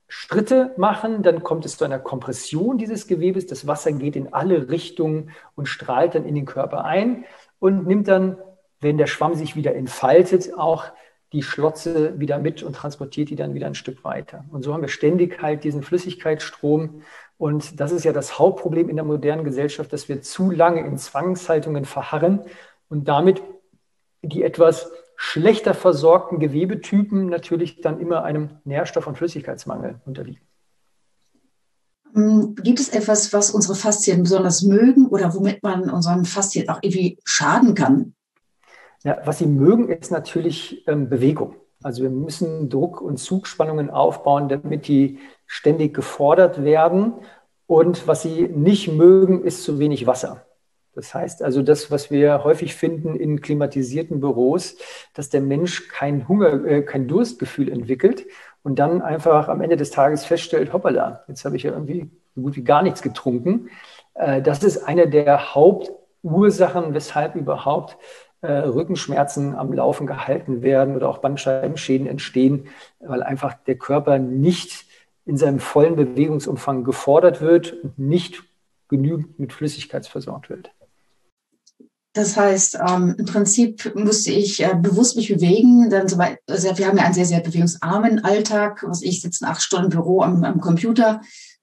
Schritte 0.06 0.72
machen, 0.76 1.24
dann 1.24 1.42
kommt 1.42 1.66
es 1.66 1.76
zu 1.76 1.84
einer 1.84 1.98
Kompression 1.98 2.78
dieses 2.78 3.08
Gewebes. 3.08 3.48
Das 3.48 3.66
Wasser 3.66 3.90
geht 3.90 4.14
in 4.14 4.32
alle 4.32 4.68
Richtungen 4.68 5.32
und 5.56 5.66
strahlt 5.66 6.14
dann 6.14 6.26
in 6.26 6.36
den 6.36 6.46
Körper 6.46 6.84
ein 6.84 7.24
und 7.58 7.88
nimmt 7.88 8.06
dann, 8.06 8.38
wenn 8.80 8.98
der 8.98 9.08
Schwamm 9.08 9.34
sich 9.34 9.56
wieder 9.56 9.74
entfaltet, 9.74 10.56
auch 10.56 10.84
die 11.36 11.42
Schlotze 11.42 12.18
wieder 12.18 12.38
mit 12.38 12.62
und 12.62 12.74
transportiert 12.74 13.28
die 13.28 13.36
dann 13.36 13.52
wieder 13.52 13.66
ein 13.66 13.74
Stück 13.74 14.04
weiter. 14.04 14.46
Und 14.50 14.62
so 14.62 14.72
haben 14.72 14.80
wir 14.80 14.88
ständig 14.88 15.42
halt 15.42 15.64
diesen 15.64 15.82
Flüssigkeitsstrom. 15.82 17.02
Und 17.36 17.78
das 17.78 17.92
ist 17.92 18.06
ja 18.06 18.14
das 18.14 18.38
Hauptproblem 18.38 18.88
in 18.88 18.96
der 18.96 19.04
modernen 19.04 19.44
Gesellschaft, 19.44 19.92
dass 19.92 20.08
wir 20.08 20.22
zu 20.22 20.50
lange 20.50 20.80
in 20.80 20.96
Zwangshaltungen 20.96 21.84
verharren 21.84 22.40
und 22.88 23.06
damit 23.06 23.42
die 24.22 24.42
etwas 24.42 24.90
schlechter 25.16 25.74
versorgten 25.74 26.38
Gewebetypen 26.38 27.26
natürlich 27.26 27.82
dann 27.82 28.00
immer 28.00 28.24
einem 28.24 28.48
Nährstoff- 28.64 29.06
und 29.06 29.18
Flüssigkeitsmangel 29.18 30.00
unterliegen. 30.06 30.40
Hm, 32.14 32.54
gibt 32.54 32.80
es 32.80 32.88
etwas, 32.88 33.34
was 33.34 33.50
unsere 33.50 33.74
Faszien 33.74 34.22
besonders 34.22 34.62
mögen 34.62 35.06
oder 35.08 35.34
womit 35.34 35.62
man 35.62 35.90
unseren 35.90 36.24
Faszien 36.24 36.70
auch 36.70 36.78
irgendwie 36.80 37.18
schaden 37.24 37.74
kann? 37.74 38.14
Ja, 39.06 39.18
was 39.24 39.38
sie 39.38 39.46
mögen, 39.46 39.88
ist 39.88 40.10
natürlich 40.10 40.84
ähm, 40.88 41.08
Bewegung. 41.08 41.54
Also 41.80 42.02
wir 42.02 42.10
müssen 42.10 42.68
Druck- 42.68 43.00
und 43.00 43.18
Zugspannungen 43.18 43.88
aufbauen, 43.88 44.48
damit 44.48 44.88
die 44.88 45.20
ständig 45.46 45.94
gefordert 45.94 46.64
werden. 46.64 47.12
Und 47.68 48.08
was 48.08 48.22
sie 48.22 48.48
nicht 48.48 48.88
mögen, 48.88 49.44
ist 49.44 49.62
zu 49.62 49.78
wenig 49.78 50.08
Wasser. 50.08 50.44
Das 50.92 51.14
heißt 51.14 51.44
also, 51.44 51.62
das, 51.62 51.92
was 51.92 52.10
wir 52.10 52.42
häufig 52.42 52.74
finden 52.74 53.14
in 53.14 53.40
klimatisierten 53.40 54.18
Büros, 54.18 54.76
dass 55.14 55.30
der 55.30 55.40
Mensch 55.40 55.86
kein 55.86 56.26
Hunger, 56.26 56.64
äh, 56.64 56.82
kein 56.82 57.06
Durstgefühl 57.06 57.70
entwickelt 57.70 58.26
und 58.64 58.80
dann 58.80 59.02
einfach 59.02 59.46
am 59.46 59.60
Ende 59.60 59.76
des 59.76 59.92
Tages 59.92 60.24
feststellt, 60.24 60.72
hoppala, 60.72 61.22
jetzt 61.28 61.44
habe 61.44 61.54
ich 61.54 61.62
ja 61.62 61.70
irgendwie 61.70 62.10
so 62.34 62.40
gut 62.40 62.56
wie 62.56 62.64
gar 62.64 62.82
nichts 62.82 63.02
getrunken. 63.02 63.68
Äh, 64.14 64.42
das 64.42 64.64
ist 64.64 64.78
eine 64.78 65.08
der 65.08 65.54
Hauptursachen, 65.54 66.92
weshalb 66.92 67.36
überhaupt 67.36 67.98
äh, 68.42 68.52
Rückenschmerzen 68.52 69.54
am 69.54 69.72
Laufen 69.72 70.06
gehalten 70.06 70.62
werden 70.62 70.96
oder 70.96 71.08
auch 71.08 71.18
Bandscheibenschäden 71.18 72.06
entstehen, 72.06 72.68
weil 73.00 73.22
einfach 73.22 73.54
der 73.54 73.76
Körper 73.76 74.18
nicht 74.18 74.86
in 75.24 75.36
seinem 75.36 75.58
vollen 75.58 75.96
Bewegungsumfang 75.96 76.84
gefordert 76.84 77.40
wird 77.40 77.72
und 77.82 77.98
nicht 77.98 78.44
genügend 78.88 79.38
mit 79.38 79.52
Flüssigkeit 79.52 80.06
versorgt 80.06 80.48
wird. 80.48 80.70
Das 82.16 82.34
heißt, 82.34 82.78
ähm, 82.88 83.14
im 83.18 83.26
Prinzip 83.26 83.94
musste 83.94 84.32
ich 84.32 84.62
äh, 84.62 84.74
bewusst 84.74 85.16
mich 85.16 85.28
bewegen. 85.28 85.90
Dann 85.90 86.08
so 86.08 86.16
weit, 86.16 86.38
also 86.48 86.78
wir 86.78 86.86
haben 86.86 86.96
ja 86.96 87.04
einen 87.04 87.12
sehr, 87.12 87.26
sehr 87.26 87.40
bewegungsarmen 87.40 88.24
Alltag. 88.24 88.82
Was 88.86 89.02
ich 89.02 89.20
sitze 89.20 89.46
acht 89.46 89.60
Stunden 89.60 89.86
im 89.86 89.90
Büro 89.90 90.22
am, 90.22 90.42
am 90.42 90.60
Computer. 90.60 91.20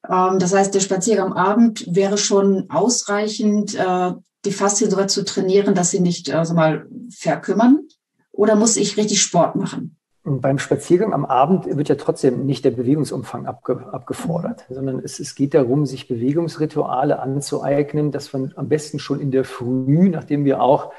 Ähm, 0.07 0.37
das 0.37 0.53
heißt, 0.53 0.75
der 0.75 0.79
Spaziergang 0.79 1.31
am 1.31 1.33
Abend 1.33 1.85
wäre 1.89 2.19
schon 2.19 2.69
ausreichend, 2.69 3.73
äh, 3.73 4.11
die 4.45 4.51
Faszien 4.51 4.89
so 4.91 5.03
zu 5.05 5.25
trainieren, 5.25 5.75
dass 5.75 5.91
sie 5.91 5.99
nicht 5.99 6.29
äh, 6.29 6.45
so 6.45 6.53
mal 6.53 6.87
verkümmern. 7.09 7.87
Oder 8.31 8.55
muss 8.55 8.77
ich 8.77 8.97
richtig 8.97 9.21
Sport 9.21 9.55
machen? 9.55 9.95
Und 10.23 10.41
beim 10.41 10.57
Spaziergang 10.57 11.13
am 11.13 11.25
Abend 11.25 11.65
wird 11.65 11.89
ja 11.89 11.95
trotzdem 11.95 12.45
nicht 12.45 12.63
der 12.63 12.71
Bewegungsumfang 12.71 13.45
abge, 13.45 13.85
abgefordert, 13.91 14.65
sondern 14.69 14.99
es, 14.99 15.19
es, 15.19 15.35
geht 15.35 15.53
darum, 15.53 15.85
sich 15.85 16.07
Bewegungsrituale 16.07 17.19
anzueignen, 17.19 18.11
dass 18.11 18.31
man 18.31 18.53
am 18.55 18.69
besten 18.69 18.99
schon 18.99 19.19
in 19.19 19.31
der 19.31 19.43
Früh, 19.43 20.09
nachdem 20.09 20.45
wir 20.45 20.61
auch 20.61 20.93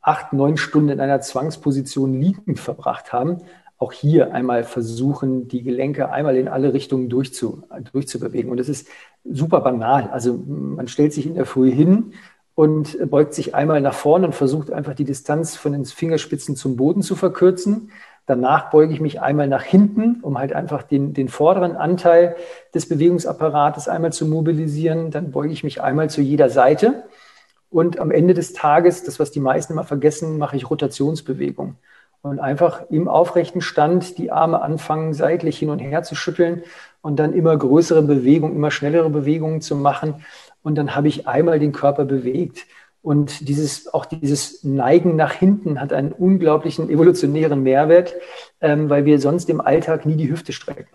acht, 0.00 0.32
neun 0.32 0.56
Stunden 0.56 0.88
in 0.88 1.00
einer 1.00 1.20
Zwangsposition 1.20 2.20
liegend 2.20 2.58
verbracht 2.58 3.12
haben, 3.12 3.38
auch 3.76 3.92
hier 3.92 4.34
einmal 4.34 4.64
versuchen, 4.64 5.46
die 5.46 5.62
Gelenke 5.62 6.10
einmal 6.10 6.36
in 6.36 6.48
alle 6.48 6.72
Richtungen 6.72 7.08
durchzu, 7.08 7.62
durchzubewegen. 7.92 8.50
Und 8.50 8.56
das 8.56 8.68
ist 8.68 8.88
super 9.24 9.60
banal. 9.60 10.10
Also 10.10 10.36
man 10.36 10.88
stellt 10.88 11.12
sich 11.12 11.26
in 11.26 11.36
der 11.36 11.46
Früh 11.46 11.70
hin 11.70 12.12
und 12.58 12.98
beugt 13.08 13.34
sich 13.34 13.54
einmal 13.54 13.80
nach 13.80 13.94
vorne 13.94 14.26
und 14.26 14.32
versucht 14.34 14.72
einfach 14.72 14.94
die 14.94 15.04
Distanz 15.04 15.54
von 15.54 15.70
den 15.70 15.84
Fingerspitzen 15.84 16.56
zum 16.56 16.74
Boden 16.74 17.02
zu 17.02 17.14
verkürzen. 17.14 17.92
Danach 18.26 18.72
beuge 18.72 18.92
ich 18.92 19.00
mich 19.00 19.20
einmal 19.20 19.46
nach 19.46 19.62
hinten, 19.62 20.18
um 20.22 20.36
halt 20.40 20.52
einfach 20.52 20.82
den, 20.82 21.14
den 21.14 21.28
vorderen 21.28 21.76
Anteil 21.76 22.34
des 22.74 22.88
Bewegungsapparates 22.88 23.86
einmal 23.86 24.12
zu 24.12 24.26
mobilisieren. 24.26 25.12
Dann 25.12 25.30
beuge 25.30 25.52
ich 25.52 25.62
mich 25.62 25.80
einmal 25.80 26.10
zu 26.10 26.20
jeder 26.20 26.50
Seite. 26.50 27.04
Und 27.70 28.00
am 28.00 28.10
Ende 28.10 28.34
des 28.34 28.54
Tages, 28.54 29.04
das, 29.04 29.20
was 29.20 29.30
die 29.30 29.38
meisten 29.38 29.74
immer 29.74 29.84
vergessen, 29.84 30.36
mache 30.36 30.56
ich 30.56 30.68
Rotationsbewegung. 30.68 31.76
Und 32.22 32.40
einfach 32.40 32.90
im 32.90 33.06
aufrechten 33.06 33.60
Stand 33.60 34.18
die 34.18 34.32
Arme 34.32 34.62
anfangen, 34.62 35.14
seitlich 35.14 35.60
hin 35.60 35.70
und 35.70 35.78
her 35.78 36.02
zu 36.02 36.16
schütteln 36.16 36.64
und 37.02 37.20
dann 37.20 37.32
immer 37.32 37.56
größere 37.56 38.02
Bewegungen, 38.02 38.56
immer 38.56 38.72
schnellere 38.72 39.10
Bewegungen 39.10 39.60
zu 39.60 39.76
machen. 39.76 40.24
Und 40.62 40.74
dann 40.74 40.94
habe 40.94 41.08
ich 41.08 41.26
einmal 41.26 41.58
den 41.58 41.72
Körper 41.72 42.04
bewegt. 42.04 42.66
Und 43.02 43.48
dieses, 43.48 43.92
auch 43.92 44.06
dieses 44.06 44.64
Neigen 44.64 45.16
nach 45.16 45.32
hinten 45.32 45.80
hat 45.80 45.92
einen 45.92 46.12
unglaublichen 46.12 46.90
evolutionären 46.90 47.62
Mehrwert, 47.62 48.14
ähm, 48.60 48.90
weil 48.90 49.04
wir 49.04 49.20
sonst 49.20 49.48
im 49.48 49.60
Alltag 49.60 50.04
nie 50.04 50.16
die 50.16 50.30
Hüfte 50.30 50.52
strecken. 50.52 50.86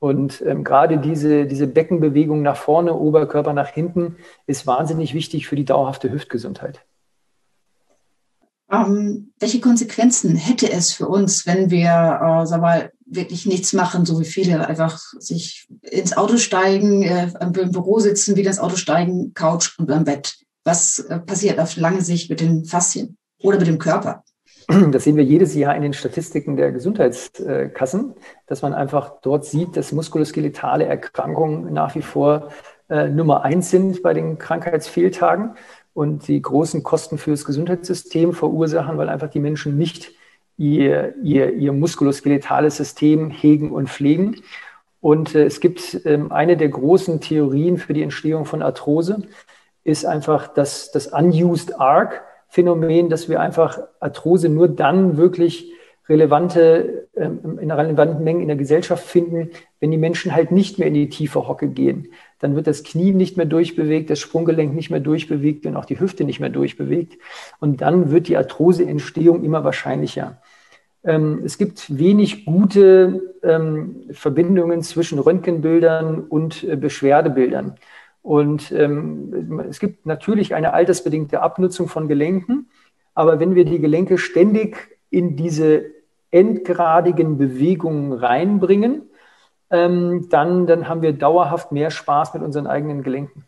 Und 0.00 0.42
ähm, 0.46 0.62
gerade 0.62 0.98
diese, 0.98 1.46
diese 1.46 1.66
Beckenbewegung 1.66 2.42
nach 2.42 2.56
vorne, 2.56 2.94
Oberkörper 2.94 3.52
nach 3.52 3.68
hinten, 3.68 4.16
ist 4.46 4.66
wahnsinnig 4.66 5.14
wichtig 5.14 5.48
für 5.48 5.56
die 5.56 5.64
dauerhafte 5.64 6.12
Hüftgesundheit. 6.12 6.84
Ähm, 8.70 9.32
welche 9.40 9.60
Konsequenzen 9.60 10.36
hätte 10.36 10.70
es 10.70 10.92
für 10.92 11.08
uns, 11.08 11.46
wenn 11.46 11.70
wir, 11.70 12.42
äh, 12.42 12.46
sag 12.46 12.60
mal, 12.60 12.92
wirklich 13.10 13.46
nichts 13.46 13.72
machen, 13.72 14.04
so 14.04 14.20
wie 14.20 14.24
viele 14.24 14.66
einfach 14.66 14.98
sich 15.18 15.68
ins 15.82 16.16
Auto 16.16 16.36
steigen, 16.36 17.02
äh, 17.02 17.32
im 17.40 17.52
Büro 17.52 17.98
sitzen, 17.98 18.36
wieder 18.36 18.50
ins 18.50 18.58
Auto 18.58 18.76
steigen, 18.76 19.32
Couch 19.34 19.78
und 19.78 19.90
am 19.90 20.04
Bett? 20.04 20.38
Was 20.64 20.98
äh, 20.98 21.18
passiert 21.18 21.58
auf 21.58 21.76
lange 21.76 22.02
Sicht 22.02 22.30
mit 22.30 22.40
den 22.40 22.64
Faszien 22.64 23.16
oder 23.42 23.58
mit 23.58 23.66
dem 23.66 23.78
Körper? 23.78 24.24
Das 24.90 25.04
sehen 25.04 25.16
wir 25.16 25.24
jedes 25.24 25.54
Jahr 25.54 25.74
in 25.74 25.82
den 25.82 25.94
Statistiken 25.94 26.56
der 26.56 26.72
Gesundheitskassen, 26.72 28.14
dass 28.46 28.60
man 28.60 28.74
einfach 28.74 29.20
dort 29.22 29.46
sieht, 29.46 29.76
dass 29.76 29.92
muskuloskeletale 29.92 30.84
Erkrankungen 30.84 31.72
nach 31.72 31.94
wie 31.94 32.02
vor 32.02 32.50
äh, 32.90 33.08
Nummer 33.08 33.42
eins 33.42 33.70
sind 33.70 34.02
bei 34.02 34.12
den 34.12 34.36
Krankheitsfehltagen 34.36 35.54
und 35.94 36.28
die 36.28 36.40
großen 36.42 36.82
Kosten 36.82 37.16
für 37.16 37.30
das 37.30 37.46
Gesundheitssystem 37.46 38.34
verursachen, 38.34 38.98
weil 38.98 39.08
einfach 39.08 39.30
die 39.30 39.40
Menschen 39.40 39.78
nicht 39.78 40.12
ihr, 40.58 41.14
ihr, 41.22 41.54
ihr 41.54 41.72
muskuloskeletales 41.72 42.76
System 42.76 43.30
hegen 43.30 43.70
und 43.70 43.88
pflegen. 43.88 44.42
Und 45.00 45.34
äh, 45.34 45.44
es 45.44 45.60
gibt 45.60 46.02
ähm, 46.04 46.32
eine 46.32 46.56
der 46.56 46.68
großen 46.68 47.20
Theorien 47.20 47.78
für 47.78 47.94
die 47.94 48.02
Entstehung 48.02 48.44
von 48.44 48.62
Arthrose, 48.62 49.22
ist 49.84 50.04
einfach 50.04 50.48
das, 50.48 50.90
das 50.90 51.06
Unused 51.06 51.80
Arc 51.80 52.24
Phänomen, 52.48 53.10
dass 53.10 53.28
wir 53.28 53.40
einfach 53.40 53.78
Arthrose 54.00 54.48
nur 54.48 54.68
dann 54.68 55.16
wirklich 55.16 55.70
relevante, 56.08 57.08
ähm, 57.14 57.58
in 57.60 57.70
relevanten 57.70 58.24
Mengen 58.24 58.40
in 58.40 58.48
der 58.48 58.56
Gesellschaft 58.56 59.04
finden, 59.04 59.50
wenn 59.80 59.90
die 59.90 59.98
Menschen 59.98 60.34
halt 60.34 60.50
nicht 60.50 60.78
mehr 60.78 60.88
in 60.88 60.94
die 60.94 61.10
tiefe 61.10 61.46
Hocke 61.46 61.68
gehen. 61.68 62.08
Dann 62.38 62.54
wird 62.54 62.66
das 62.66 62.84
Knie 62.84 63.12
nicht 63.12 63.36
mehr 63.36 63.46
durchbewegt, 63.46 64.10
das 64.10 64.20
Sprunggelenk 64.20 64.74
nicht 64.74 64.90
mehr 64.90 65.00
durchbewegt 65.00 65.66
und 65.66 65.76
auch 65.76 65.84
die 65.84 65.98
Hüfte 65.98 66.24
nicht 66.24 66.40
mehr 66.40 66.50
durchbewegt. 66.50 67.18
Und 67.60 67.80
dann 67.80 68.10
wird 68.10 68.28
die 68.28 68.36
Arthroseentstehung 68.36 69.42
immer 69.42 69.64
wahrscheinlicher. 69.64 70.40
Ähm, 71.04 71.42
es 71.44 71.58
gibt 71.58 71.98
wenig 71.98 72.44
gute 72.44 73.34
ähm, 73.42 74.04
Verbindungen 74.10 74.82
zwischen 74.82 75.18
Röntgenbildern 75.18 76.20
und 76.20 76.64
äh, 76.64 76.76
Beschwerdebildern. 76.76 77.76
Und 78.22 78.72
ähm, 78.72 79.64
es 79.68 79.78
gibt 79.80 80.06
natürlich 80.06 80.54
eine 80.54 80.74
altersbedingte 80.74 81.40
Abnutzung 81.40 81.88
von 81.88 82.08
Gelenken, 82.08 82.68
aber 83.14 83.40
wenn 83.40 83.54
wir 83.54 83.64
die 83.64 83.80
Gelenke 83.80 84.18
ständig 84.18 84.98
in 85.10 85.36
diese 85.36 85.86
endgradigen 86.30 87.38
Bewegungen 87.38 88.12
reinbringen, 88.12 89.07
ähm, 89.70 90.28
dann, 90.30 90.66
dann 90.66 90.88
haben 90.88 91.02
wir 91.02 91.12
dauerhaft 91.12 91.72
mehr 91.72 91.90
Spaß 91.90 92.34
mit 92.34 92.42
unseren 92.42 92.66
eigenen 92.66 93.02
Gelenken. 93.02 93.44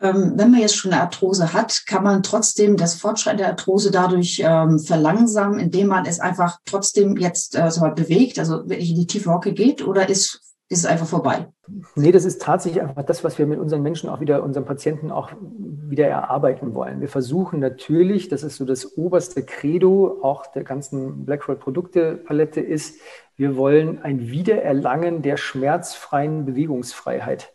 Ähm, 0.00 0.34
wenn 0.36 0.50
man 0.50 0.60
jetzt 0.60 0.76
schon 0.76 0.92
eine 0.92 1.02
Arthrose 1.02 1.52
hat, 1.52 1.84
kann 1.86 2.02
man 2.02 2.22
trotzdem 2.22 2.76
das 2.76 2.94
Fortschreiten 2.94 3.38
der 3.38 3.48
Arthrose 3.48 3.90
dadurch 3.90 4.42
ähm, 4.44 4.78
verlangsamen, 4.78 5.58
indem 5.58 5.86
man 5.86 6.04
es 6.04 6.20
einfach 6.20 6.58
trotzdem 6.64 7.16
jetzt 7.16 7.56
äh, 7.56 7.70
so 7.70 7.80
bewegt, 7.94 8.38
also 8.38 8.68
wirklich 8.68 8.90
in 8.90 8.96
die 8.96 9.06
tiefe 9.06 9.32
Hocke 9.32 9.52
geht, 9.52 9.86
oder 9.86 10.08
ist 10.08 10.44
ist 10.68 10.80
es 10.80 10.86
einfach 10.86 11.06
vorbei. 11.06 11.46
Nee, 11.94 12.10
das 12.10 12.24
ist 12.24 12.40
tatsächlich 12.40 12.82
einfach 12.82 13.04
das, 13.04 13.22
was 13.22 13.38
wir 13.38 13.46
mit 13.46 13.58
unseren 13.58 13.82
Menschen 13.82 14.08
auch 14.08 14.20
wieder, 14.20 14.42
unseren 14.42 14.64
Patienten 14.64 15.10
auch 15.10 15.30
wieder 15.40 16.06
erarbeiten 16.06 16.74
wollen. 16.74 17.00
Wir 17.00 17.08
versuchen 17.08 17.60
natürlich, 17.60 18.28
das 18.28 18.42
ist 18.42 18.56
so 18.56 18.64
das 18.64 18.96
oberste 18.96 19.42
Credo 19.42 20.18
auch 20.22 20.46
der 20.46 20.64
ganzen 20.64 21.26
Blackroll 21.26 21.56
Produktepalette 21.56 22.60
ist, 22.60 22.98
wir 23.36 23.56
wollen 23.56 24.02
ein 24.02 24.30
Wiedererlangen 24.30 25.22
der 25.22 25.36
schmerzfreien 25.36 26.44
Bewegungsfreiheit 26.44 27.52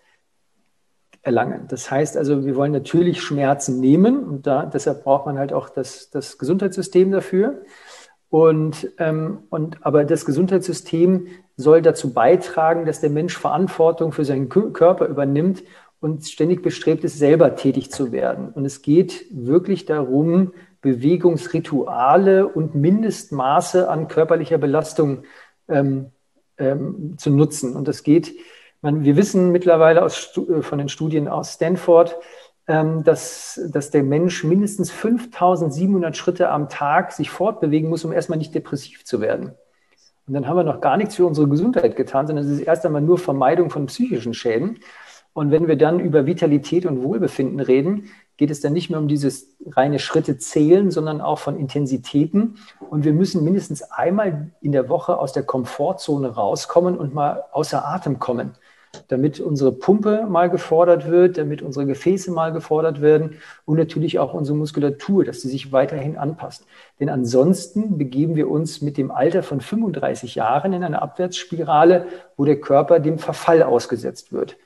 erlangen. 1.22 1.68
Das 1.68 1.92
heißt 1.92 2.18
also, 2.18 2.46
wir 2.46 2.56
wollen 2.56 2.72
natürlich 2.72 3.22
Schmerzen 3.22 3.80
nehmen 3.80 4.24
und 4.24 4.48
da, 4.48 4.66
deshalb 4.66 5.04
braucht 5.04 5.26
man 5.26 5.38
halt 5.38 5.54
auch 5.54 5.70
das, 5.70 6.10
das 6.10 6.38
Gesundheitssystem 6.38 7.12
dafür. 7.12 7.62
Und, 8.30 8.92
ähm, 9.00 9.40
und 9.50 9.86
aber 9.86 10.06
das 10.06 10.26
Gesundheitssystem 10.26 11.28
soll 11.58 11.82
dazu 11.82 12.14
beitragen, 12.14 12.86
dass 12.86 13.02
der 13.02 13.10
Mensch 13.10 13.38
Verantwortung 13.38 14.12
für 14.12 14.24
seinen 14.24 14.50
Körper 14.50 15.08
übernimmt 15.08 15.64
und 16.00 16.26
ständig 16.26 16.62
bestrebt 16.62 17.04
ist, 17.04 17.18
selber 17.18 17.56
tätig 17.56 17.92
zu 17.92 18.12
werden. 18.12 18.50
Und 18.50 18.66
es 18.66 18.82
geht 18.82 19.26
wirklich 19.32 19.86
darum, 19.86 20.54
Bewegungsrituale 20.82 22.48
und 22.48 22.76
Mindestmaße 22.76 23.90
an 23.90 24.08
körperlicher 24.08 24.58
Belastung 24.58 25.24
ähm, 25.70 26.12
ähm, 26.58 27.16
zu 27.18 27.30
nutzen. 27.30 27.76
Und 27.76 27.88
das 27.88 28.04
geht, 28.04 28.34
man, 28.82 29.04
wir 29.04 29.16
wissen 29.16 29.52
mittlerweile 29.52 30.04
aus, 30.04 30.38
äh, 30.38 30.62
von 30.62 30.78
den 30.78 30.90
Studien 30.90 31.28
aus 31.28 31.54
Stanford, 31.54 32.18
ähm, 32.68 33.04
dass, 33.04 33.60
dass 33.72 33.90
der 33.92 34.04
Mensch 34.04 34.44
mindestens 34.44 34.92
5700 34.92 36.16
Schritte 36.16 36.50
am 36.50 36.70
Tag 36.70 37.12
sich 37.12 37.30
fortbewegen 37.30 37.90
muss, 37.90 38.06
um 38.06 38.14
erstmal 38.14 38.38
nicht 38.38 38.54
depressiv 38.54 39.06
zu 39.06 39.22
werden. 39.22 39.54
Und 40.28 40.36
dann 40.36 40.48
haben 40.48 40.58
wir 40.58 40.64
noch 40.64 40.80
gar 40.80 40.96
nichts 40.96 41.16
für 41.16 41.26
unsere 41.26 41.48
Gesundheit 41.48 41.96
getan, 41.96 42.28
sondern 42.28 42.46
es 42.46 42.52
ist 42.52 42.60
erst 42.60 42.86
einmal 42.86 43.02
nur 43.02 43.18
Vermeidung 43.18 43.72
von 43.72 43.88
psychischen 43.88 44.36
Schäden. 44.36 44.80
Und 45.34 45.50
wenn 45.50 45.68
wir 45.68 45.76
dann 45.76 46.00
über 46.00 46.28
Vitalität 46.28 46.86
und 46.86 47.04
Wohlbefinden 47.04 47.60
reden, 47.60 48.10
geht 48.40 48.52
es 48.52 48.62
dann 48.62 48.72
nicht 48.72 48.90
mehr 48.90 49.00
um 49.00 49.10
dieses 49.10 49.58
reine 49.66 50.00
Schritte 50.00 50.38
zählen, 50.38 50.92
sondern 50.92 51.20
auch 51.20 51.40
von 51.40 51.60
Intensitäten. 51.60 52.56
Und 52.90 53.04
wir 53.04 53.12
müssen 53.12 53.44
mindestens 53.44 53.82
einmal 53.82 54.52
in 54.62 54.72
der 54.72 54.88
Woche 54.88 55.18
aus 55.18 55.34
der 55.34 55.44
Komfortzone 55.44 56.30
rauskommen 56.30 56.98
und 56.98 57.14
mal 57.14 57.44
außer 57.52 57.86
Atem 57.86 58.18
kommen 58.18 58.54
damit 59.08 59.40
unsere 59.40 59.72
Pumpe 59.72 60.26
mal 60.28 60.50
gefordert 60.50 61.12
wird, 61.12 61.38
damit 61.38 61.62
unsere 61.62 61.86
Gefäße 61.86 62.32
mal 62.32 62.52
gefordert 62.52 63.02
werden 63.02 63.36
und 63.66 63.78
natürlich 63.78 64.18
auch 64.18 64.34
unsere 64.34 64.58
Muskulatur, 64.58 65.24
dass 65.24 65.42
sie 65.42 65.48
sich 65.48 65.72
weiterhin 65.72 66.18
anpasst. 66.18 66.66
Denn 67.00 67.08
ansonsten 67.08 68.00
begeben 68.00 68.36
wir 68.36 68.50
uns 68.50 68.82
mit 68.82 68.98
dem 68.98 69.12
Alter 69.12 69.44
von 69.44 69.62
35 69.62 70.34
Jahren 70.34 70.74
in 70.74 70.84
eine 70.84 71.04
Abwärtsspirale, 71.04 72.08
wo 72.36 72.46
der 72.46 72.60
Körper 72.60 73.00
dem 73.00 73.20
Verfall 73.20 73.62
ausgesetzt 73.62 74.34
wird. 74.34 74.58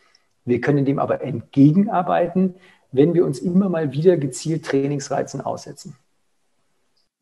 Wir 0.45 0.61
können 0.61 0.85
dem 0.85 0.99
aber 0.99 1.21
entgegenarbeiten, 1.21 2.55
wenn 2.93 3.13
wir 3.13 3.25
uns 3.25 3.39
immer 3.39 3.67
mal 3.67 3.91
wieder 3.91 4.15
gezielt 4.15 4.65
Trainingsreizen 4.65 5.41
aussetzen. 5.41 5.95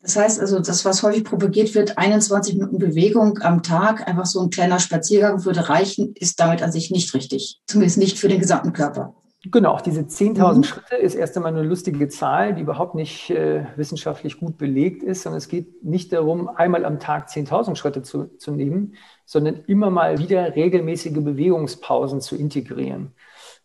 Das 0.02 0.16
heißt 0.16 0.40
also, 0.40 0.58
das, 0.58 0.84
was 0.84 1.02
häufig 1.02 1.24
propagiert 1.24 1.74
wird, 1.74 1.96
21 1.96 2.54
Minuten 2.54 2.78
Bewegung 2.78 3.38
am 3.40 3.62
Tag, 3.62 4.08
einfach 4.08 4.26
so 4.26 4.40
ein 4.40 4.50
kleiner 4.50 4.80
Spaziergang 4.80 5.44
würde 5.44 5.68
reichen, 5.68 6.12
ist 6.16 6.40
damit 6.40 6.62
an 6.62 6.72
sich 6.72 6.90
nicht 6.90 7.14
richtig. 7.14 7.60
Zumindest 7.66 7.98
nicht 7.98 8.18
für 8.18 8.28
den 8.28 8.40
gesamten 8.40 8.72
Körper. 8.72 9.14
Genau, 9.50 9.78
diese 9.84 10.02
10.000 10.02 10.54
mhm. 10.54 10.62
Schritte 10.64 10.96
ist 10.96 11.14
erst 11.14 11.36
einmal 11.36 11.52
eine 11.52 11.64
lustige 11.64 12.08
Zahl, 12.08 12.54
die 12.54 12.62
überhaupt 12.62 12.94
nicht 12.94 13.30
äh, 13.30 13.64
wissenschaftlich 13.76 14.38
gut 14.38 14.56
belegt 14.56 15.02
ist, 15.02 15.22
sondern 15.22 15.38
es 15.38 15.48
geht 15.48 15.84
nicht 15.84 16.12
darum, 16.12 16.48
einmal 16.48 16.84
am 16.84 17.00
Tag 17.00 17.28
10.000 17.28 17.74
Schritte 17.74 18.02
zu, 18.02 18.36
zu 18.38 18.52
nehmen, 18.52 18.94
sondern 19.24 19.64
immer 19.66 19.90
mal 19.90 20.18
wieder 20.18 20.54
regelmäßige 20.54 21.14
Bewegungspausen 21.14 22.20
zu 22.20 22.36
integrieren. 22.36 23.14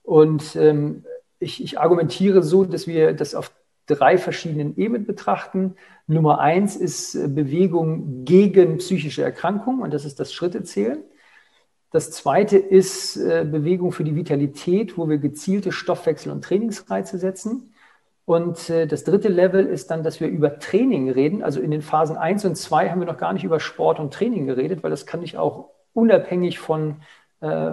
Und 0.02 0.56
ähm, 0.56 1.04
ich, 1.40 1.64
ich 1.64 1.80
argumentiere 1.80 2.44
so, 2.44 2.66
dass 2.66 2.88
wir 2.88 3.14
das 3.14 3.36
auf 3.36 3.52
drei 3.86 4.18
verschiedenen 4.18 4.78
Ebenen 4.78 5.06
betrachten. 5.06 5.76
Nummer 6.08 6.40
eins 6.40 6.76
ist 6.76 7.16
äh, 7.16 7.28
Bewegung 7.28 8.26
gegen 8.26 8.78
psychische 8.78 9.24
Erkrankungen 9.24 9.82
und 9.82 9.94
das 9.94 10.06
ist 10.06 10.20
das 10.20 10.34
Schrittezählen. 10.34 11.04
Das 11.92 12.12
zweite 12.12 12.58
ist 12.58 13.16
äh, 13.16 13.46
Bewegung 13.50 13.92
für 13.92 14.04
die 14.04 14.16
Vitalität, 14.16 14.98
wo 14.98 15.08
wir 15.08 15.18
gezielte 15.18 15.72
Stoffwechsel- 15.72 16.32
und 16.32 16.44
Trainingsreize 16.44 17.18
setzen. 17.18 17.74
Und 18.26 18.70
äh, 18.70 18.88
das 18.88 19.06
dritte 19.06 19.30
Level 19.30 19.66
ist 19.66 19.90
dann, 19.90 20.04
dass 20.04 20.20
wir 20.20 20.28
über 20.28 20.60
Training 20.60 21.10
reden. 21.10 21.44
Also 21.44 21.62
in 21.62 21.72
den 21.72 21.82
Phasen 21.82 22.18
1 22.18 22.44
und 22.44 22.58
2 22.58 22.90
haben 22.90 23.00
wir 23.00 23.08
noch 23.08 23.18
gar 23.18 23.32
nicht 23.32 23.46
über 23.46 23.62
Sport 23.62 24.02
und 24.02 24.14
Training 24.14 24.48
geredet, 24.48 24.84
weil 24.84 24.92
das 24.92 25.06
kann 25.06 25.24
ich 25.24 25.38
auch 25.38 25.70
unabhängig 25.94 26.60
von, 26.60 26.98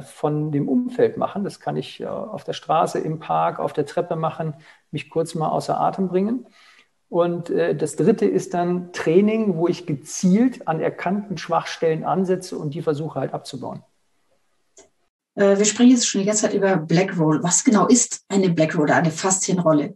von 0.00 0.52
dem 0.52 0.68
Umfeld 0.68 1.16
machen. 1.16 1.44
Das 1.44 1.61
kann 1.61 1.76
ich 1.76 2.00
äh, 2.00 2.06
auf 2.06 2.44
der 2.44 2.52
Straße, 2.52 2.99
im 2.99 3.18
Park, 3.18 3.59
auf 3.59 3.73
der 3.73 3.87
Treppe 3.87 4.16
machen, 4.16 4.54
mich 4.90 5.11
kurz 5.11 5.35
mal 5.35 5.49
außer 5.49 5.80
Atem 5.80 6.09
bringen. 6.09 6.47
Und 7.09 7.50
äh, 7.50 7.76
das 7.76 7.97
dritte 7.97 8.26
ist 8.26 8.54
dann 8.54 8.92
Training, 8.92 9.56
wo 9.56 9.68
ich 9.68 9.87
gezielt 9.87 10.66
an 10.66 10.80
erkannten 10.80 11.38
Schwachstellen 11.38 12.04
ansetze 12.04 12.59
und 12.59 12.75
die 12.75 12.83
versuche 12.83 13.21
halt 13.21 13.33
abzubauen. 13.33 13.83
Äh, 15.35 15.59
wir 15.59 15.64
sprechen 15.64 15.90
jetzt 15.90 16.09
schon 16.09 16.21
die 16.21 16.26
ganze 16.26 16.42
Zeit 16.42 16.54
über 16.54 16.76
Black 16.76 17.18
Roll. 17.18 17.42
Was 17.42 17.64
genau 17.64 17.87
ist 17.87 18.25
eine 18.28 18.50
Black 18.50 18.75
Roll 18.75 18.85
oder 18.85 18.97
eine 18.97 19.11
Faszienrolle? 19.11 19.94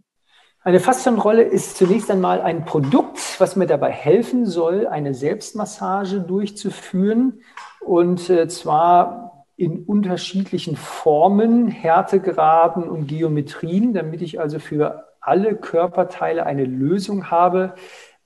Eine 0.63 0.81
Faszienrolle 0.81 1.43
ist 1.43 1.77
zunächst 1.77 2.11
einmal 2.11 2.41
ein 2.41 2.65
Produkt, 2.65 3.41
was 3.41 3.57
mir 3.57 3.67
dabei 3.67 3.91
helfen 3.91 4.45
soll, 4.45 4.87
eine 4.87 5.15
Selbstmassage 5.15 6.21
durchzuführen. 6.21 7.43
Und 7.81 8.29
äh, 8.29 8.49
zwar 8.49 9.28
in 9.59 9.83
unterschiedlichen 9.83 10.77
Formen, 10.77 11.67
Härtegraden 11.67 12.85
und 12.89 13.09
Geometrien, 13.09 13.93
damit 13.93 14.23
ich 14.23 14.41
also 14.41 14.61
für 14.61 15.09
alle 15.21 15.57
Körperteile 15.57 16.47
eine 16.47 16.65
Lösung 16.65 17.29
habe, 17.29 17.75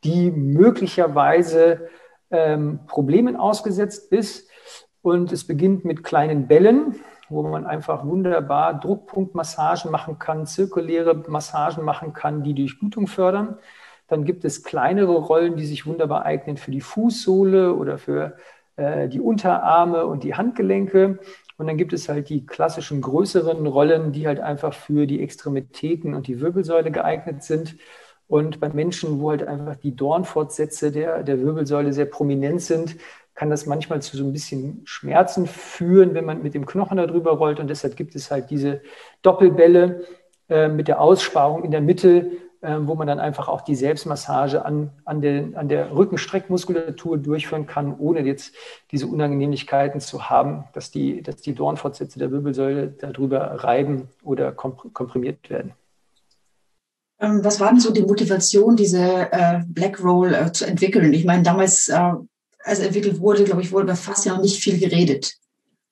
die 0.04 0.30
möglicherweise 0.30 1.88
ähm, 2.30 2.80
Problemen 2.86 3.36
ausgesetzt 3.36 4.12
ist. 4.12 4.50
Und 5.00 5.32
es 5.32 5.46
beginnt 5.46 5.86
mit 5.86 6.04
kleinen 6.04 6.48
Bällen, 6.48 6.96
wo 7.30 7.42
man 7.42 7.66
einfach 7.66 8.04
wunderbar 8.04 8.78
Druckpunktmassagen 8.78 9.90
machen 9.90 10.18
kann, 10.18 10.44
zirkuläre 10.44 11.14
Massagen 11.28 11.82
machen 11.82 12.12
kann, 12.12 12.42
die 12.42 12.54
Durchblutung 12.54 13.06
fördern. 13.06 13.56
Dann 14.06 14.26
gibt 14.26 14.44
es 14.44 14.64
kleinere 14.64 15.14
Rollen, 15.14 15.56
die 15.56 15.64
sich 15.64 15.86
wunderbar 15.86 16.26
eignen 16.26 16.58
für 16.58 16.72
die 16.72 16.82
Fußsohle 16.82 17.74
oder 17.74 17.96
für 17.96 18.36
äh, 18.76 19.08
die 19.08 19.20
Unterarme 19.20 20.06
und 20.06 20.24
die 20.24 20.34
Handgelenke. 20.34 21.18
Und 21.56 21.66
dann 21.66 21.76
gibt 21.76 21.92
es 21.92 22.08
halt 22.08 22.28
die 22.28 22.46
klassischen 22.46 23.00
größeren 23.00 23.66
Rollen, 23.66 24.12
die 24.12 24.26
halt 24.26 24.40
einfach 24.40 24.74
für 24.74 25.06
die 25.06 25.22
Extremitäten 25.22 26.14
und 26.14 26.26
die 26.26 26.40
Wirbelsäule 26.40 26.90
geeignet 26.90 27.42
sind. 27.42 27.76
Und 28.26 28.60
bei 28.60 28.70
Menschen, 28.70 29.20
wo 29.20 29.30
halt 29.30 29.46
einfach 29.46 29.76
die 29.76 29.94
Dornfortsätze 29.94 30.90
der, 30.90 31.22
der 31.22 31.40
Wirbelsäule 31.40 31.92
sehr 31.92 32.06
prominent 32.06 32.62
sind, 32.62 32.96
kann 33.34 33.50
das 33.50 33.66
manchmal 33.66 34.02
zu 34.02 34.16
so 34.16 34.24
ein 34.24 34.32
bisschen 34.32 34.82
Schmerzen 34.84 35.46
führen, 35.46 36.14
wenn 36.14 36.24
man 36.24 36.42
mit 36.42 36.54
dem 36.54 36.66
Knochen 36.66 36.96
darüber 36.96 37.32
rollt. 37.32 37.60
Und 37.60 37.68
deshalb 37.68 37.96
gibt 37.96 38.14
es 38.14 38.30
halt 38.30 38.50
diese 38.50 38.80
Doppelbälle 39.22 40.04
äh, 40.48 40.68
mit 40.68 40.88
der 40.88 41.00
Aussparung 41.00 41.64
in 41.64 41.70
der 41.70 41.80
Mitte, 41.80 42.30
äh, 42.62 42.78
wo 42.80 42.94
man 42.94 43.06
dann 43.06 43.20
einfach 43.20 43.48
auch 43.48 43.60
die 43.60 43.74
Selbstmassage 43.74 44.64
an, 44.64 44.90
an, 45.04 45.20
den, 45.20 45.56
an 45.56 45.68
der 45.68 45.94
Rückenstreckmuskulatur 45.94 47.18
durchführen 47.18 47.66
kann, 47.66 47.94
ohne 47.98 48.20
jetzt 48.20 48.54
diese 48.90 49.06
Unangenehmlichkeiten 49.08 50.00
zu 50.00 50.30
haben, 50.30 50.64
dass 50.72 50.90
die, 50.90 51.22
dass 51.22 51.36
die 51.36 51.54
Dornfortsätze 51.54 52.18
der 52.18 52.30
Wirbelsäule 52.30 52.88
darüber 52.88 53.40
reiben 53.64 54.08
oder 54.22 54.52
komprimiert 54.52 55.50
werden. 55.50 55.72
Ähm, 57.20 57.44
was 57.44 57.60
war 57.60 57.70
denn 57.70 57.80
so 57.80 57.92
die 57.92 58.02
Motivation, 58.02 58.76
diese 58.76 59.32
äh, 59.32 59.60
Black 59.66 60.02
Roll 60.02 60.34
äh, 60.34 60.52
zu 60.52 60.64
entwickeln? 60.64 61.12
Ich 61.12 61.24
meine, 61.24 61.42
damals 61.42 61.88
äh, 61.88 62.12
als 62.64 62.78
entwickelt 62.78 63.20
wurde, 63.20 63.44
glaube 63.44 63.62
ich, 63.62 63.72
wurde 63.72 63.84
über 63.84 63.96
fast 63.96 64.24
ja 64.24 64.34
noch 64.34 64.42
nicht 64.42 64.62
viel 64.62 64.78
geredet. 64.78 65.34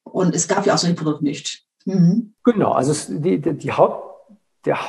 Und 0.05 0.35
es 0.35 0.49
gab 0.49 0.67
ja 0.67 0.75
auch 0.75 0.79
so 0.79 0.87
ein 0.87 0.97
Produkt 0.97 1.23
nicht. 1.23 1.65
Mhm. 1.85 2.35
Genau, 2.45 2.73
also 2.73 2.93
die, 3.13 3.41
die, 3.41 3.55
die 3.55 3.73
Haupt, 3.73 4.05
der 4.65 4.89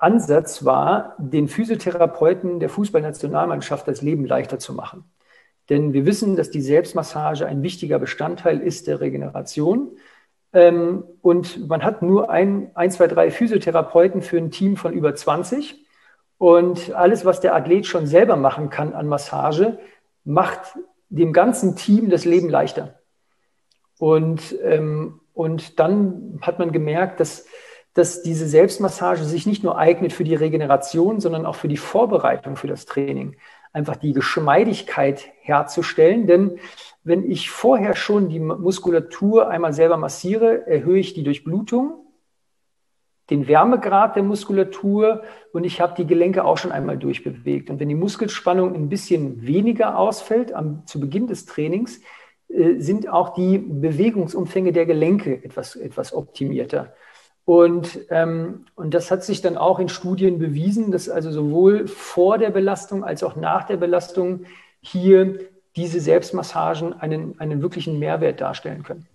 Hauptansatz 0.00 0.64
war, 0.64 1.14
den 1.18 1.48
Physiotherapeuten 1.48 2.60
der 2.60 2.68
Fußballnationalmannschaft 2.68 3.88
das 3.88 4.02
Leben 4.02 4.26
leichter 4.26 4.58
zu 4.58 4.72
machen. 4.72 5.04
Denn 5.68 5.92
wir 5.92 6.06
wissen, 6.06 6.36
dass 6.36 6.50
die 6.50 6.60
Selbstmassage 6.60 7.46
ein 7.46 7.62
wichtiger 7.62 7.98
Bestandteil 7.98 8.60
ist 8.60 8.86
der 8.86 9.00
Regeneration. 9.00 9.96
Ähm, 10.52 11.04
und 11.22 11.68
man 11.68 11.82
hat 11.82 12.02
nur 12.02 12.30
ein, 12.30 12.70
ein, 12.74 12.90
zwei, 12.90 13.08
drei 13.08 13.30
Physiotherapeuten 13.30 14.22
für 14.22 14.38
ein 14.38 14.50
Team 14.50 14.76
von 14.76 14.92
über 14.92 15.14
20. 15.14 15.84
Und 16.38 16.92
alles, 16.94 17.24
was 17.24 17.40
der 17.40 17.54
Athlet 17.54 17.86
schon 17.86 18.06
selber 18.06 18.36
machen 18.36 18.70
kann 18.70 18.92
an 18.92 19.08
Massage, 19.08 19.78
macht 20.24 20.78
dem 21.08 21.32
ganzen 21.32 21.76
Team 21.76 22.10
das 22.10 22.24
Leben 22.24 22.48
leichter. 22.48 23.00
Und, 23.98 24.54
ähm, 24.62 25.20
und 25.32 25.78
dann 25.80 26.38
hat 26.42 26.58
man 26.58 26.70
gemerkt, 26.70 27.18
dass, 27.18 27.46
dass 27.96 28.22
diese 28.22 28.46
Selbstmassage 28.46 29.24
sich 29.24 29.46
nicht 29.46 29.64
nur 29.64 29.78
eignet 29.78 30.12
für 30.12 30.24
die 30.24 30.34
Regeneration, 30.34 31.18
sondern 31.18 31.46
auch 31.46 31.54
für 31.54 31.68
die 31.68 31.78
Vorbereitung 31.78 32.56
für 32.56 32.66
das 32.66 32.84
Training. 32.84 33.36
Einfach 33.72 33.96
die 33.96 34.12
Geschmeidigkeit 34.12 35.30
herzustellen. 35.40 36.26
Denn 36.26 36.58
wenn 37.04 37.30
ich 37.30 37.50
vorher 37.50 37.96
schon 37.96 38.28
die 38.28 38.38
Muskulatur 38.38 39.48
einmal 39.48 39.72
selber 39.72 39.96
massiere, 39.96 40.66
erhöhe 40.66 40.98
ich 40.98 41.14
die 41.14 41.24
Durchblutung 41.24 42.06
den 43.30 43.48
Wärmegrad 43.48 44.16
der 44.16 44.22
Muskulatur 44.22 45.22
und 45.52 45.64
ich 45.64 45.80
habe 45.80 45.94
die 45.96 46.06
Gelenke 46.06 46.44
auch 46.44 46.58
schon 46.58 46.72
einmal 46.72 46.96
durchbewegt. 46.96 47.70
Und 47.70 47.80
wenn 47.80 47.88
die 47.88 47.94
Muskelspannung 47.94 48.74
ein 48.74 48.88
bisschen 48.88 49.44
weniger 49.46 49.98
ausfällt 49.98 50.52
am, 50.52 50.86
zu 50.86 51.00
Beginn 51.00 51.26
des 51.26 51.44
Trainings, 51.44 52.00
äh, 52.48 52.78
sind 52.78 53.08
auch 53.08 53.34
die 53.34 53.58
Bewegungsumfänge 53.58 54.72
der 54.72 54.86
Gelenke 54.86 55.42
etwas, 55.42 55.74
etwas 55.74 56.12
optimierter. 56.12 56.94
Und, 57.46 58.00
ähm, 58.10 58.66
und 58.74 58.92
das 58.92 59.12
hat 59.12 59.22
sich 59.24 59.40
dann 59.40 59.56
auch 59.56 59.78
in 59.78 59.88
Studien 59.88 60.40
bewiesen, 60.40 60.90
dass 60.90 61.08
also 61.08 61.30
sowohl 61.30 61.86
vor 61.86 62.38
der 62.38 62.50
Belastung 62.50 63.04
als 63.04 63.22
auch 63.22 63.36
nach 63.36 63.64
der 63.68 63.76
Belastung 63.76 64.46
hier 64.80 65.38
diese 65.76 66.00
Selbstmassagen 66.00 66.92
einen, 66.92 67.38
einen 67.38 67.62
wirklichen 67.62 68.00
Mehrwert 68.00 68.40
darstellen 68.40 68.82
können. 68.82 69.06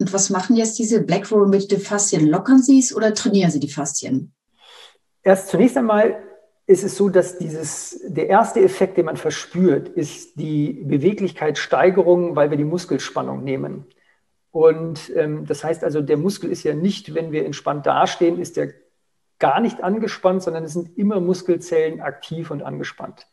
Und 0.00 0.14
was 0.14 0.30
machen 0.30 0.56
jetzt 0.56 0.78
diese 0.78 1.02
Black 1.02 1.30
Roll 1.30 1.46
mit 1.46 1.70
den 1.70 1.80
Faszien? 1.80 2.26
Lockern 2.26 2.62
Sie 2.62 2.78
es 2.78 2.96
oder 2.96 3.12
trainieren 3.12 3.50
Sie 3.50 3.60
die 3.60 3.70
Faszien? 3.70 4.32
Erst 5.22 5.48
zunächst 5.48 5.76
einmal 5.76 6.16
ist 6.66 6.84
es 6.84 6.96
so, 6.96 7.10
dass 7.10 7.36
dieses, 7.36 8.00
der 8.06 8.28
erste 8.28 8.60
Effekt, 8.60 8.96
den 8.96 9.04
man 9.04 9.18
verspürt, 9.18 9.88
ist 9.90 10.40
die 10.40 10.82
Beweglichkeitssteigerung, 10.86 12.34
weil 12.34 12.48
wir 12.48 12.56
die 12.56 12.64
Muskelspannung 12.64 13.44
nehmen. 13.44 13.84
Und 14.54 15.10
ähm, 15.16 15.46
das 15.46 15.64
heißt 15.64 15.82
also, 15.82 16.00
der 16.00 16.16
Muskel 16.16 16.48
ist 16.48 16.62
ja 16.62 16.74
nicht, 16.74 17.12
wenn 17.12 17.32
wir 17.32 17.44
entspannt 17.44 17.86
dastehen, 17.86 18.38
ist 18.38 18.56
der 18.56 18.72
gar 19.40 19.58
nicht 19.58 19.82
angespannt, 19.82 20.44
sondern 20.44 20.62
es 20.62 20.74
sind 20.74 20.96
immer 20.96 21.18
Muskelzellen 21.18 22.00
aktiv 22.00 22.52
und 22.52 22.62
angespannt. 22.62 23.26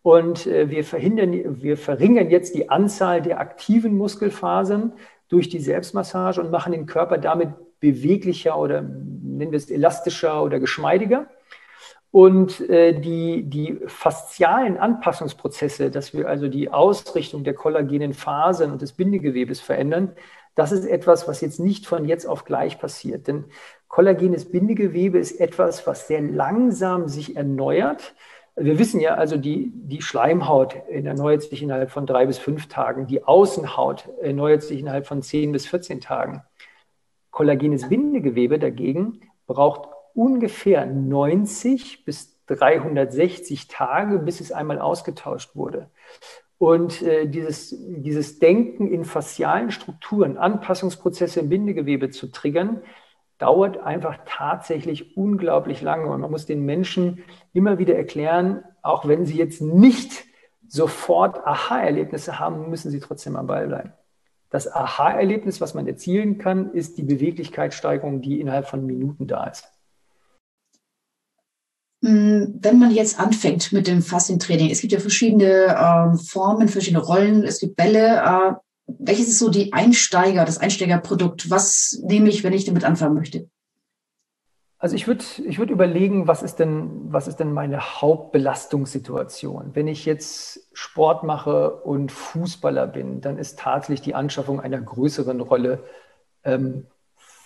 Und 0.00 0.46
äh, 0.46 0.70
wir, 0.70 0.82
verhindern, 0.82 1.62
wir 1.62 1.76
verringern 1.76 2.30
jetzt 2.30 2.54
die 2.54 2.70
Anzahl 2.70 3.20
der 3.20 3.40
aktiven 3.40 3.94
Muskelfasern, 3.98 4.94
durch 5.28 5.50
die 5.50 5.60
Selbstmassage 5.60 6.40
und 6.40 6.50
machen 6.50 6.72
den 6.72 6.86
Körper 6.86 7.18
damit 7.18 7.50
beweglicher 7.80 8.58
oder 8.58 8.80
nennen 8.80 9.52
wir 9.52 9.58
es 9.58 9.68
elastischer 9.70 10.42
oder 10.42 10.60
geschmeidiger. 10.60 11.26
Und 12.10 12.66
äh, 12.70 12.98
die, 12.98 13.42
die 13.42 13.80
faszialen 13.86 14.78
Anpassungsprozesse, 14.78 15.90
dass 15.90 16.14
wir 16.14 16.26
also 16.26 16.48
die 16.48 16.70
Ausrichtung 16.70 17.44
der 17.44 17.52
kollagenen 17.52 18.14
Fasern 18.14 18.72
und 18.72 18.80
des 18.80 18.92
Bindegewebes 18.92 19.60
verändern, 19.60 20.12
das 20.54 20.72
ist 20.72 20.86
etwas, 20.86 21.26
was 21.26 21.40
jetzt 21.40 21.60
nicht 21.60 21.86
von 21.86 22.04
jetzt 22.04 22.26
auf 22.26 22.44
gleich 22.44 22.78
passiert. 22.78 23.26
Denn 23.26 23.44
kollagenes 23.88 24.50
Bindegewebe 24.50 25.18
ist 25.18 25.40
etwas, 25.40 25.86
was 25.86 26.06
sehr 26.06 26.20
langsam 26.20 27.08
sich 27.08 27.36
erneuert 27.36 28.14
wir 28.56 28.78
wissen 28.78 29.00
ja 29.00 29.14
also, 29.14 29.36
die, 29.36 29.72
die 29.74 30.00
Schleimhaut 30.00 30.76
erneuert 30.88 31.42
sich 31.42 31.62
innerhalb 31.62 31.90
von 31.90 32.06
drei 32.06 32.26
bis 32.26 32.38
fünf 32.38 32.68
Tagen, 32.68 33.06
die 33.06 33.24
Außenhaut 33.24 34.08
erneuert 34.20 34.62
sich 34.62 34.78
innerhalb 34.78 35.06
von 35.06 35.22
zehn 35.22 35.50
bis 35.50 35.66
14 35.66 36.00
Tagen. 36.00 36.44
Kollagenes 37.30 37.88
Bindegewebe 37.88 38.60
dagegen 38.60 39.22
braucht 39.48 39.88
ungefähr 40.14 40.86
90 40.86 42.04
bis 42.04 42.44
360 42.46 43.66
Tage, 43.66 44.20
bis 44.20 44.40
es 44.40 44.52
einmal 44.52 44.78
ausgetauscht 44.78 45.56
wurde. 45.56 45.90
Und 46.58 47.02
äh, 47.02 47.26
dieses, 47.26 47.76
dieses 47.78 48.38
Denken 48.38 48.90
in 48.90 49.04
faszialen 49.04 49.70
Strukturen, 49.70 50.38
Anpassungsprozesse 50.38 51.40
im 51.40 51.48
Bindegewebe 51.48 52.10
zu 52.10 52.30
triggern, 52.30 52.82
dauert 53.38 53.78
einfach 53.78 54.18
tatsächlich 54.26 55.16
unglaublich 55.16 55.82
lange. 55.82 56.06
Und 56.06 56.20
man 56.20 56.30
muss 56.30 56.46
den 56.46 56.64
Menschen 56.64 57.24
immer 57.52 57.78
wieder 57.78 57.96
erklären, 57.96 58.62
auch 58.82 59.06
wenn 59.06 59.26
sie 59.26 59.36
jetzt 59.36 59.60
nicht 59.60 60.24
sofort 60.68 61.44
Aha-Erlebnisse 61.46 62.38
haben, 62.38 62.70
müssen 62.70 62.90
sie 62.90 63.00
trotzdem 63.00 63.36
am 63.36 63.46
Ball 63.46 63.66
bleiben. 63.66 63.92
Das 64.50 64.72
Aha-Erlebnis, 64.72 65.60
was 65.60 65.74
man 65.74 65.86
erzielen 65.88 66.38
kann, 66.38 66.72
ist 66.72 66.96
die 66.96 67.02
Beweglichkeitssteigerung, 67.02 68.20
die 68.20 68.40
innerhalb 68.40 68.68
von 68.68 68.86
Minuten 68.86 69.26
da 69.26 69.44
ist. 69.44 69.73
Hm, 72.04 72.58
wenn 72.60 72.78
man 72.78 72.90
jetzt 72.90 73.18
anfängt 73.18 73.72
mit 73.72 73.86
dem 73.86 74.02
Faszientraining, 74.02 74.70
es 74.70 74.82
gibt 74.82 74.92
ja 74.92 75.00
verschiedene 75.00 75.68
äh, 75.68 76.16
Formen, 76.18 76.68
verschiedene 76.68 77.02
Rollen, 77.02 77.44
es 77.44 77.60
gibt 77.60 77.76
Bälle. 77.76 78.18
Äh, 78.18 78.52
welches 78.86 79.28
ist 79.28 79.38
so 79.38 79.48
die 79.48 79.72
Einsteiger, 79.72 80.44
das 80.44 80.58
Einsteigerprodukt? 80.58 81.50
Was 81.50 81.98
nehme 82.04 82.28
ich, 82.28 82.44
wenn 82.44 82.52
ich 82.52 82.66
damit 82.66 82.84
anfangen 82.84 83.14
möchte? 83.14 83.48
Also 84.76 84.96
ich 84.96 85.06
würde 85.06 85.24
ich 85.46 85.58
würd 85.58 85.70
überlegen, 85.70 86.28
was 86.28 86.42
ist, 86.42 86.56
denn, 86.56 86.90
was 87.10 87.26
ist 87.26 87.36
denn 87.36 87.54
meine 87.54 87.80
Hauptbelastungssituation? 87.80 89.70
Wenn 89.72 89.88
ich 89.88 90.04
jetzt 90.04 90.68
Sport 90.74 91.22
mache 91.22 91.70
und 91.70 92.12
Fußballer 92.12 92.86
bin, 92.86 93.22
dann 93.22 93.38
ist 93.38 93.58
tatsächlich 93.58 94.02
die 94.02 94.14
Anschaffung 94.14 94.60
einer 94.60 94.78
größeren 94.78 95.40
Rolle 95.40 95.84
ähm, 96.44 96.86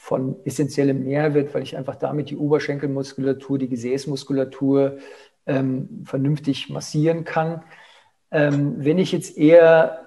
von 0.09 0.37
essentiellem 0.47 1.05
Mehrwert, 1.05 1.53
weil 1.53 1.63
ich 1.63 1.77
einfach 1.77 1.95
damit 1.95 2.31
die 2.31 2.39
Oberschenkelmuskulatur, 2.39 3.59
die 3.59 3.69
Gesäßmuskulatur 3.69 4.97
ähm, 5.45 6.03
vernünftig 6.05 6.71
massieren 6.71 7.25
kann. 7.25 7.63
Ähm, 8.31 8.77
wenn 8.79 8.97
ich 8.97 9.13
jetzt 9.13 9.37
eher 9.37 10.07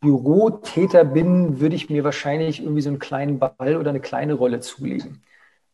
Bürotäter 0.00 1.06
bin, 1.06 1.60
würde 1.60 1.76
ich 1.76 1.88
mir 1.88 2.04
wahrscheinlich 2.04 2.60
irgendwie 2.60 2.82
so 2.82 2.90
einen 2.90 2.98
kleinen 2.98 3.38
Ball 3.38 3.76
oder 3.78 3.88
eine 3.88 4.00
kleine 4.00 4.34
Rolle 4.34 4.60
zulegen. 4.60 5.22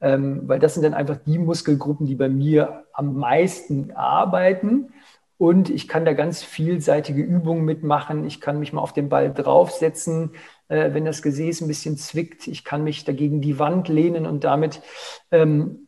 Ähm, 0.01 0.43
weil 0.47 0.61
das 0.61 0.75
sind 0.75 0.85
dann 0.85 0.95
einfach 0.95 1.17
die 1.27 1.39
Muskelgruppen, 1.39 2.07
die 2.07 2.15
bei 2.15 2.29
mir 2.29 2.85
am 2.93 3.17
meisten 3.17 3.91
arbeiten. 3.91 4.93
Und 5.39 5.71
ich 5.71 5.87
kann 5.87 6.05
da 6.05 6.15
ganz 6.15 6.43
vielseitige 6.43 7.23
Übungen 7.23 7.65
mitmachen. 7.65 8.27
Ich 8.27 8.41
kann 8.41 8.59
mich 8.59 8.73
mal 8.73 8.81
auf 8.81 8.93
den 8.93 9.09
Ball 9.09 9.33
draufsetzen, 9.33 10.33
äh, 10.67 10.93
wenn 10.93 11.05
das 11.05 11.23
Gesäß 11.23 11.61
ein 11.61 11.69
bisschen 11.69 11.97
zwickt. 11.97 12.49
Ich 12.49 12.65
kann 12.65 12.83
mich 12.83 13.05
dagegen 13.05 13.41
die 13.41 13.61
Wand 13.61 13.89
lehnen 13.89 14.27
und 14.27 14.43
damit, 14.43 14.83
ähm, 15.31 15.87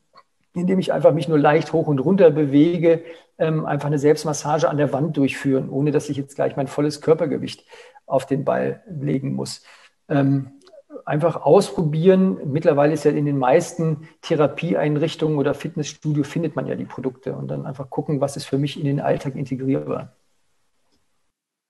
indem 0.54 0.78
ich 0.78 0.92
einfach 0.92 1.12
mich 1.12 1.28
nur 1.28 1.38
leicht 1.38 1.72
hoch 1.72 1.88
und 1.88 1.98
runter 1.98 2.30
bewege, 2.30 3.02
ähm, 3.38 3.66
einfach 3.66 3.88
eine 3.88 3.98
Selbstmassage 3.98 4.68
an 4.68 4.76
der 4.76 4.92
Wand 4.92 5.16
durchführen, 5.16 5.68
ohne 5.68 5.90
dass 5.90 6.08
ich 6.08 6.16
jetzt 6.16 6.36
gleich 6.36 6.54
mein 6.56 6.68
volles 6.68 7.00
Körpergewicht 7.00 7.64
auf 8.06 8.26
den 8.26 8.44
Ball 8.44 8.84
legen 8.88 9.34
muss. 9.34 9.62
Ähm, 10.08 10.59
einfach 11.04 11.42
ausprobieren. 11.42 12.38
Mittlerweile 12.52 12.94
ist 12.94 13.04
ja 13.04 13.10
in 13.10 13.26
den 13.26 13.38
meisten 13.38 14.08
Therapieeinrichtungen 14.22 15.38
oder 15.38 15.54
Fitnessstudio 15.54 16.24
findet 16.24 16.56
man 16.56 16.66
ja 16.66 16.74
die 16.74 16.84
Produkte 16.84 17.34
und 17.34 17.48
dann 17.48 17.66
einfach 17.66 17.90
gucken, 17.90 18.20
was 18.20 18.36
ist 18.36 18.46
für 18.46 18.58
mich 18.58 18.78
in 18.78 18.84
den 18.84 19.00
Alltag 19.00 19.34
integrierbar. 19.36 20.14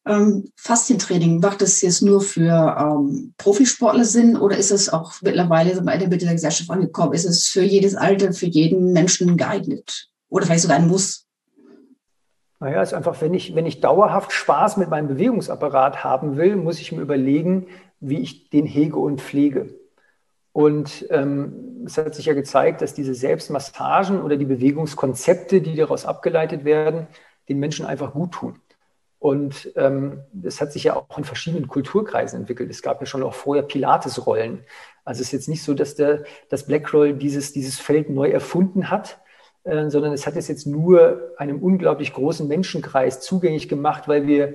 Ähm, 0.06 0.50
Faszientraining, 0.56 1.40
macht 1.40 1.60
das 1.60 1.82
jetzt 1.82 2.00
nur 2.00 2.22
für 2.22 2.76
ähm, 2.78 3.34
Profisportler 3.36 4.04
Sinn 4.04 4.36
oder 4.36 4.56
ist 4.56 4.70
es 4.70 4.88
auch 4.88 5.12
mittlerweile 5.20 5.72
in 5.72 5.84
der 5.84 6.08
Mitte 6.08 6.24
der 6.24 6.34
Gesellschaft 6.34 6.70
angekommen? 6.70 7.12
Ist 7.12 7.26
es 7.26 7.46
für 7.48 7.62
jedes 7.62 7.94
Alter, 7.94 8.32
für 8.32 8.46
jeden 8.46 8.92
Menschen 8.92 9.36
geeignet? 9.36 10.08
Oder 10.30 10.46
vielleicht 10.46 10.62
sogar 10.62 10.78
ein 10.78 10.88
Muss? 10.88 11.26
Naja, 12.60 12.82
ist 12.82 12.94
einfach, 12.94 13.20
wenn 13.20 13.34
ich, 13.34 13.54
wenn 13.54 13.66
ich 13.66 13.80
dauerhaft 13.80 14.32
Spaß 14.32 14.78
mit 14.78 14.90
meinem 14.90 15.08
Bewegungsapparat 15.08 16.02
haben 16.04 16.36
will, 16.36 16.56
muss 16.56 16.78
ich 16.78 16.92
mir 16.92 17.00
überlegen, 17.00 17.66
wie 18.00 18.18
ich 18.18 18.50
den 18.50 18.66
hege 18.66 18.96
und 18.96 19.20
pflege. 19.20 19.74
Und 20.52 21.06
ähm, 21.10 21.84
es 21.86 21.96
hat 21.96 22.14
sich 22.14 22.26
ja 22.26 22.34
gezeigt, 22.34 22.82
dass 22.82 22.94
diese 22.94 23.14
Selbstmassagen 23.14 24.22
oder 24.22 24.36
die 24.36 24.44
Bewegungskonzepte, 24.44 25.60
die 25.60 25.76
daraus 25.76 26.04
abgeleitet 26.04 26.64
werden, 26.64 27.06
den 27.48 27.58
Menschen 27.58 27.86
einfach 27.86 28.12
gut 28.12 28.32
tun. 28.32 28.60
Und 29.20 29.70
ähm, 29.76 30.24
das 30.32 30.60
hat 30.60 30.72
sich 30.72 30.84
ja 30.84 30.96
auch 30.96 31.18
in 31.18 31.24
verschiedenen 31.24 31.68
Kulturkreisen 31.68 32.40
entwickelt. 32.40 32.70
Es 32.70 32.80
gab 32.80 33.00
ja 33.00 33.06
schon 33.06 33.22
auch 33.22 33.34
vorher 33.34 33.62
Pilates-Rollen. 33.62 34.64
Also 35.04 35.20
es 35.20 35.28
ist 35.28 35.32
jetzt 35.32 35.48
nicht 35.48 35.62
so, 35.62 35.74
dass 35.74 35.94
der, 35.94 36.24
das 36.48 36.66
Blackroll 36.66 37.12
dieses, 37.12 37.52
dieses 37.52 37.78
Feld 37.78 38.08
neu 38.08 38.30
erfunden 38.30 38.90
hat, 38.90 39.20
äh, 39.64 39.90
sondern 39.90 40.14
es 40.14 40.26
hat 40.26 40.36
es 40.36 40.48
jetzt 40.48 40.66
nur 40.66 41.34
einem 41.36 41.62
unglaublich 41.62 42.14
großen 42.14 42.48
Menschenkreis 42.48 43.20
zugänglich 43.20 43.68
gemacht, 43.68 44.08
weil 44.08 44.26
wir 44.26 44.54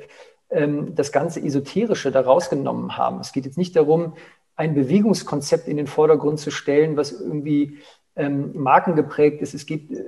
das 0.50 1.12
ganze 1.12 1.42
Esoterische 1.42 2.12
da 2.12 2.22
rausgenommen 2.22 2.98
haben. 2.98 3.20
Es 3.20 3.32
geht 3.32 3.46
jetzt 3.46 3.58
nicht 3.58 3.76
darum, 3.76 4.14
ein 4.56 4.74
Bewegungskonzept 4.74 5.68
in 5.68 5.78
den 5.78 5.88
Vordergrund 5.88 6.40
zu 6.40 6.52
stellen, 6.52 6.96
was 6.98 7.12
irgendwie 7.12 7.80
ähm, 8.16 8.52
markengeprägt 8.54 9.42
ist. 9.42 9.54
Es, 9.54 9.66
gibt, 9.66 9.92
äh, 9.92 10.04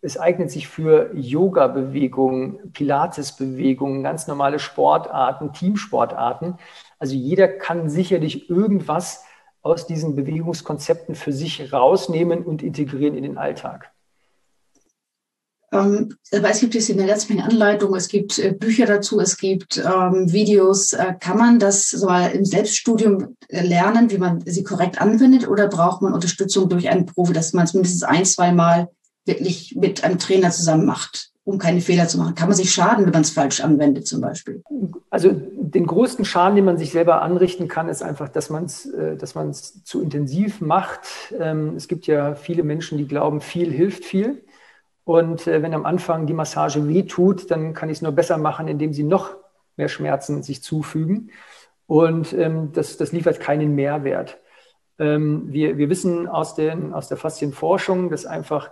es 0.00 0.18
eignet 0.18 0.50
sich 0.50 0.68
für 0.68 1.10
Yoga-Bewegungen, 1.14 2.72
Pilates-Bewegungen, 2.72 4.02
ganz 4.02 4.26
normale 4.26 4.58
Sportarten, 4.58 5.52
Teamsportarten. 5.52 6.54
Also 6.98 7.14
jeder 7.14 7.48
kann 7.48 7.90
sicherlich 7.90 8.48
irgendwas 8.48 9.24
aus 9.60 9.86
diesen 9.86 10.16
Bewegungskonzepten 10.16 11.14
für 11.14 11.32
sich 11.32 11.72
rausnehmen 11.72 12.42
und 12.42 12.62
integrieren 12.62 13.16
in 13.16 13.22
den 13.22 13.38
Alltag. 13.38 13.93
Ähm, 15.74 16.16
aber 16.32 16.50
es 16.50 16.60
gibt 16.60 16.74
jetzt 16.74 16.90
eine 16.90 17.06
ganze 17.06 17.32
Menge 17.32 17.44
Anleitungen, 17.44 17.96
es 17.96 18.08
gibt 18.08 18.38
äh, 18.38 18.52
Bücher 18.52 18.86
dazu, 18.86 19.20
es 19.20 19.36
gibt 19.36 19.76
ähm, 19.78 20.32
Videos. 20.32 20.92
Äh, 20.92 21.14
kann 21.18 21.38
man 21.38 21.58
das 21.58 21.90
so 21.90 22.08
im 22.08 22.44
Selbststudium 22.44 23.36
äh, 23.48 23.66
lernen, 23.66 24.10
wie 24.10 24.18
man 24.18 24.40
sie 24.46 24.62
korrekt 24.62 25.00
anwendet, 25.00 25.48
oder 25.48 25.68
braucht 25.68 26.02
man 26.02 26.14
Unterstützung 26.14 26.68
durch 26.68 26.88
einen 26.88 27.06
Profi, 27.06 27.32
dass 27.32 27.52
man 27.52 27.64
es 27.64 27.74
mindestens 27.74 28.04
ein, 28.04 28.24
zwei 28.24 28.52
Mal 28.52 28.88
wirklich 29.26 29.74
mit 29.76 30.04
einem 30.04 30.18
Trainer 30.18 30.50
zusammen 30.50 30.84
macht, 30.84 31.30
um 31.44 31.58
keine 31.58 31.80
Fehler 31.80 32.06
zu 32.06 32.18
machen? 32.18 32.34
Kann 32.34 32.48
man 32.48 32.56
sich 32.56 32.72
schaden, 32.72 33.04
wenn 33.04 33.12
man 33.12 33.22
es 33.22 33.30
falsch 33.30 33.60
anwendet, 33.60 34.06
zum 34.06 34.20
Beispiel? 34.20 34.62
Also 35.10 35.30
den 35.32 35.86
größten 35.86 36.24
Schaden, 36.24 36.56
den 36.56 36.64
man 36.64 36.78
sich 36.78 36.92
selber 36.92 37.22
anrichten 37.22 37.68
kann, 37.68 37.88
ist 37.88 38.02
einfach, 38.02 38.28
dass 38.28 38.50
man 38.50 38.64
es 38.64 38.88
dass 39.18 39.82
zu 39.84 40.02
intensiv 40.02 40.60
macht. 40.60 41.00
Ähm, 41.38 41.74
es 41.76 41.88
gibt 41.88 42.06
ja 42.06 42.34
viele 42.34 42.62
Menschen, 42.62 42.98
die 42.98 43.08
glauben, 43.08 43.40
viel 43.40 43.72
hilft 43.72 44.04
viel. 44.04 44.44
Und 45.04 45.46
äh, 45.46 45.62
wenn 45.62 45.74
am 45.74 45.86
Anfang 45.86 46.26
die 46.26 46.32
Massage 46.32 46.88
weh 46.88 47.02
tut, 47.04 47.50
dann 47.50 47.74
kann 47.74 47.90
ich 47.90 47.98
es 47.98 48.02
nur 48.02 48.12
besser 48.12 48.38
machen, 48.38 48.68
indem 48.68 48.92
sie 48.92 49.02
noch 49.02 49.36
mehr 49.76 49.88
Schmerzen 49.88 50.42
sich 50.42 50.62
zufügen. 50.62 51.30
Und 51.86 52.32
ähm, 52.32 52.72
das, 52.72 52.96
das 52.96 53.12
liefert 53.12 53.40
keinen 53.40 53.74
Mehrwert. 53.74 54.38
Ähm, 54.98 55.52
wir, 55.52 55.76
wir 55.76 55.90
wissen 55.90 56.28
aus, 56.28 56.54
den, 56.54 56.92
aus 56.92 57.08
der 57.08 57.16
Faszienforschung, 57.16 58.10
dass 58.10 58.26
einfach, 58.26 58.70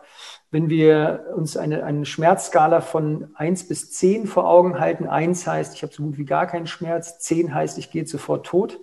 wenn 0.50 0.70
wir 0.70 1.26
uns 1.34 1.56
eine, 1.56 1.84
eine 1.84 2.06
Schmerzskala 2.06 2.80
von 2.80 3.30
1 3.34 3.68
bis 3.68 3.90
10 3.92 4.26
vor 4.26 4.48
Augen 4.48 4.78
halten, 4.78 5.08
1 5.08 5.46
heißt, 5.46 5.74
ich 5.74 5.82
habe 5.82 5.92
so 5.92 6.04
gut 6.04 6.18
wie 6.18 6.24
gar 6.24 6.46
keinen 6.46 6.68
Schmerz, 6.68 7.18
10 7.18 7.52
heißt, 7.52 7.76
ich 7.76 7.90
gehe 7.90 8.06
sofort 8.06 8.46
tot, 8.46 8.78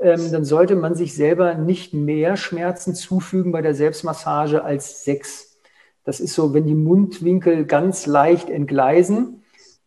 ähm, 0.00 0.30
dann 0.30 0.44
sollte 0.44 0.76
man 0.76 0.94
sich 0.94 1.16
selber 1.16 1.54
nicht 1.54 1.94
mehr 1.94 2.36
Schmerzen 2.36 2.94
zufügen 2.94 3.50
bei 3.50 3.60
der 3.60 3.74
Selbstmassage 3.74 4.62
als 4.62 5.04
6. 5.04 5.47
Das 6.08 6.20
ist 6.20 6.32
so, 6.32 6.54
wenn 6.54 6.66
die 6.66 6.74
Mundwinkel 6.74 7.66
ganz 7.66 8.06
leicht 8.06 8.48
entgleisen 8.48 9.42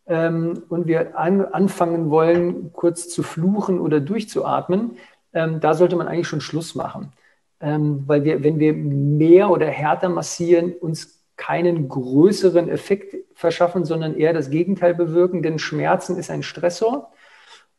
ähm, 0.06 0.62
und 0.70 0.86
wir 0.86 1.18
an, 1.18 1.44
anfangen 1.44 2.12
wollen, 2.12 2.72
kurz 2.74 3.10
zu 3.10 3.24
fluchen 3.24 3.80
oder 3.80 4.00
durchzuatmen, 4.00 4.98
ähm, 5.34 5.60
da 5.62 5.74
sollte 5.74 5.96
man 5.96 6.08
eigentlich 6.08 6.28
schon 6.28 6.40
Schluss 6.40 6.76
machen. 6.76 7.12
Ähm, 7.60 8.04
weil 8.06 8.24
wir, 8.24 8.44
wenn 8.44 8.60
wir 8.60 8.74
mehr 8.74 9.50
oder 9.50 9.66
härter 9.66 10.10
massieren, 10.10 10.74
uns 10.74 11.24
keinen 11.38 11.90
größeren 11.90 12.70
Effekt 12.70 13.16
verschaffen, 13.34 13.84
sondern 13.84 14.16
eher 14.16 14.34
das 14.34 14.52
Gegenteil 14.52 14.94
bewirken, 14.94 15.42
denn 15.42 15.58
Schmerzen 15.58 16.18
ist 16.18 16.30
ein 16.30 16.44
Stressor. 16.44 17.12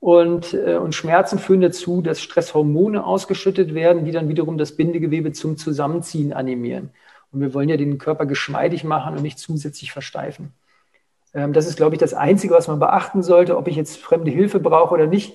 Und, 0.00 0.52
äh, 0.52 0.78
und 0.78 0.96
Schmerzen 0.96 1.38
führen 1.38 1.60
dazu, 1.60 2.02
dass 2.02 2.20
Stresshormone 2.20 3.06
ausgeschüttet 3.06 3.72
werden, 3.72 4.04
die 4.04 4.10
dann 4.10 4.28
wiederum 4.28 4.58
das 4.58 4.72
Bindegewebe 4.72 5.30
zum 5.30 5.56
Zusammenziehen 5.56 6.32
animieren. 6.32 6.90
Und 7.32 7.40
wir 7.40 7.54
wollen 7.54 7.68
ja 7.68 7.76
den 7.76 7.98
Körper 7.98 8.26
geschmeidig 8.26 8.84
machen 8.84 9.16
und 9.16 9.22
nicht 9.22 9.38
zusätzlich 9.38 9.92
versteifen. 9.92 10.52
Ähm, 11.34 11.52
das 11.52 11.66
ist, 11.66 11.76
glaube 11.76 11.94
ich, 11.94 11.98
das 12.00 12.14
Einzige, 12.14 12.54
was 12.54 12.68
man 12.68 12.78
beachten 12.78 13.22
sollte. 13.22 13.56
Ob 13.56 13.68
ich 13.68 13.76
jetzt 13.76 13.98
fremde 13.98 14.30
Hilfe 14.30 14.60
brauche 14.60 14.94
oder 14.94 15.06
nicht, 15.06 15.34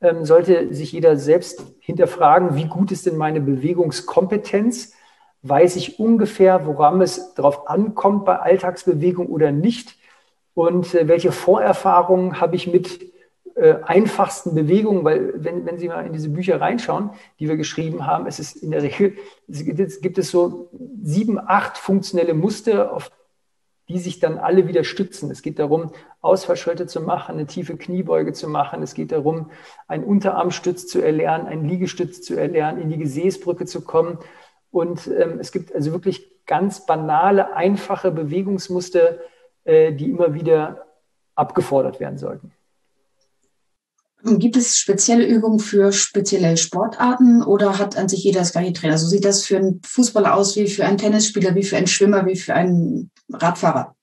ähm, 0.00 0.24
sollte 0.24 0.74
sich 0.74 0.92
jeder 0.92 1.16
selbst 1.16 1.64
hinterfragen, 1.80 2.56
wie 2.56 2.66
gut 2.66 2.92
ist 2.92 3.06
denn 3.06 3.16
meine 3.16 3.40
Bewegungskompetenz? 3.40 4.94
Weiß 5.42 5.76
ich 5.76 5.98
ungefähr, 5.98 6.66
woran 6.66 7.00
es 7.02 7.34
darauf 7.34 7.68
ankommt 7.68 8.24
bei 8.24 8.38
Alltagsbewegung 8.38 9.26
oder 9.26 9.52
nicht? 9.52 9.98
Und 10.54 10.94
äh, 10.94 11.08
welche 11.08 11.32
Vorerfahrungen 11.32 12.40
habe 12.40 12.56
ich 12.56 12.66
mit 12.66 13.13
äh, 13.54 13.76
einfachsten 13.84 14.54
Bewegungen, 14.54 15.04
weil 15.04 15.32
wenn, 15.36 15.64
wenn 15.64 15.78
Sie 15.78 15.88
mal 15.88 16.06
in 16.06 16.12
diese 16.12 16.28
Bücher 16.28 16.60
reinschauen, 16.60 17.10
die 17.38 17.48
wir 17.48 17.56
geschrieben 17.56 18.06
haben, 18.06 18.26
es 18.26 18.38
ist 18.38 18.56
in 18.56 18.72
der 18.72 18.82
Regel, 18.82 19.16
es 19.48 19.64
gibt, 19.64 19.78
es 19.80 20.00
gibt 20.00 20.18
es 20.18 20.30
so 20.30 20.70
sieben, 21.02 21.38
acht 21.38 21.78
funktionelle 21.78 22.34
Muster, 22.34 22.92
auf 22.92 23.10
die 23.88 23.98
sich 23.98 24.18
dann 24.18 24.38
alle 24.38 24.66
wieder 24.66 24.82
stützen. 24.82 25.30
Es 25.30 25.42
geht 25.42 25.58
darum, 25.58 25.92
Ausfallschritte 26.20 26.86
zu 26.86 27.00
machen, 27.00 27.34
eine 27.34 27.46
tiefe 27.46 27.76
Kniebeuge 27.76 28.32
zu 28.32 28.48
machen. 28.48 28.82
Es 28.82 28.94
geht 28.94 29.12
darum, 29.12 29.50
einen 29.86 30.04
Unterarmstütz 30.04 30.86
zu 30.86 31.02
erlernen, 31.02 31.46
einen 31.46 31.68
Liegestütz 31.68 32.22
zu 32.22 32.34
erlernen, 32.34 32.80
in 32.80 32.88
die 32.88 32.98
Gesäßbrücke 32.98 33.66
zu 33.66 33.82
kommen. 33.82 34.18
Und 34.70 35.06
ähm, 35.06 35.38
es 35.38 35.52
gibt 35.52 35.74
also 35.74 35.92
wirklich 35.92 36.44
ganz 36.46 36.86
banale, 36.86 37.54
einfache 37.54 38.10
Bewegungsmuster, 38.10 39.18
äh, 39.64 39.92
die 39.92 40.10
immer 40.10 40.34
wieder 40.34 40.86
abgefordert 41.34 42.00
werden 42.00 42.18
sollten. 42.18 42.52
Gibt 44.26 44.56
es 44.56 44.78
spezielle 44.78 45.26
Übungen 45.26 45.58
für 45.58 45.92
spezielle 45.92 46.56
Sportarten 46.56 47.42
oder 47.42 47.78
hat 47.78 47.98
an 47.98 48.08
sich 48.08 48.24
jeder 48.24 48.38
das 48.38 48.52
gleiche 48.52 48.72
Trainer? 48.72 48.94
Also 48.94 49.06
sieht 49.06 49.24
das 49.24 49.44
für 49.44 49.58
einen 49.58 49.82
Fußballer 49.84 50.34
aus 50.34 50.56
wie 50.56 50.66
für 50.66 50.86
einen 50.86 50.96
Tennisspieler, 50.96 51.54
wie 51.54 51.62
für 51.62 51.76
einen 51.76 51.86
Schwimmer, 51.86 52.24
wie 52.24 52.36
für 52.36 52.54
einen 52.54 53.10
Radfahrer? 53.30 53.94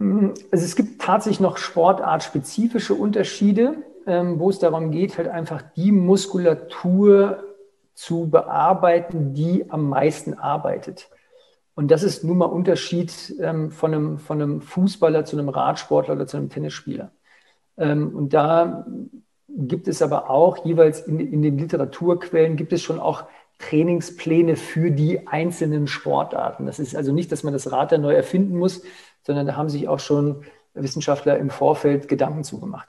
Also 0.00 0.64
es 0.64 0.74
gibt 0.74 1.00
tatsächlich 1.00 1.38
noch 1.38 1.58
sportartspezifische 1.58 2.94
Unterschiede, 2.94 3.84
ähm, 4.06 4.40
wo 4.40 4.50
es 4.50 4.58
darum 4.58 4.90
geht, 4.90 5.16
halt 5.16 5.28
einfach 5.28 5.62
die 5.76 5.92
Muskulatur 5.92 7.44
zu 7.94 8.28
bearbeiten, 8.28 9.34
die 9.34 9.70
am 9.70 9.88
meisten 9.88 10.34
arbeitet. 10.34 11.08
Und 11.74 11.92
das 11.92 12.02
ist 12.02 12.24
nun 12.24 12.38
mal 12.38 12.46
Unterschied 12.46 13.36
ähm, 13.40 13.70
von, 13.70 13.94
einem, 13.94 14.18
von 14.18 14.42
einem 14.42 14.60
Fußballer 14.60 15.24
zu 15.24 15.38
einem 15.38 15.50
Radsportler 15.50 16.14
oder 16.14 16.26
zu 16.26 16.36
einem 16.36 16.48
Tennisspieler. 16.48 17.12
Ähm, 17.80 18.14
und 18.14 18.32
da 18.32 18.86
gibt 19.48 19.88
es 19.88 20.02
aber 20.02 20.30
auch 20.30 20.64
jeweils 20.64 21.00
in, 21.00 21.18
in 21.18 21.42
den 21.42 21.58
Literaturquellen 21.58 22.56
gibt 22.56 22.72
es 22.72 22.82
schon 22.82 23.00
auch 23.00 23.24
Trainingspläne 23.58 24.56
für 24.56 24.90
die 24.90 25.26
einzelnen 25.26 25.86
Sportarten. 25.86 26.66
Das 26.66 26.78
ist 26.78 26.94
also 26.94 27.12
nicht, 27.12 27.32
dass 27.32 27.42
man 27.42 27.52
das 27.52 27.72
Rad 27.72 27.92
da 27.92 27.98
neu 27.98 28.14
erfinden 28.14 28.56
muss, 28.56 28.82
sondern 29.26 29.46
da 29.46 29.56
haben 29.56 29.68
sich 29.68 29.88
auch 29.88 29.98
schon 29.98 30.44
Wissenschaftler 30.74 31.38
im 31.38 31.50
Vorfeld 31.50 32.08
Gedanken 32.08 32.44
zugemacht. 32.44 32.88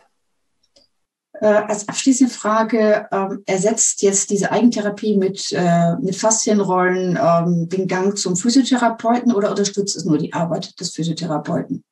Äh, 1.33 1.47
als 1.47 1.89
abschließende 1.89 2.31
Frage, 2.31 3.07
ähm, 3.11 3.41
ersetzt 3.47 4.03
jetzt 4.03 4.29
diese 4.29 4.51
Eigentherapie 4.51 5.17
mit, 5.17 5.51
äh, 5.51 5.95
mit 5.95 6.15
Faszienrollen 6.15 7.17
ähm, 7.21 7.67
den 7.67 7.87
Gang 7.87 8.15
zum 8.17 8.35
Physiotherapeuten 8.35 9.33
oder 9.33 9.49
unterstützt 9.49 9.95
es 9.95 10.05
nur 10.05 10.19
die 10.19 10.33
Arbeit 10.33 10.79
des 10.79 10.91
Physiotherapeuten? 10.91 11.83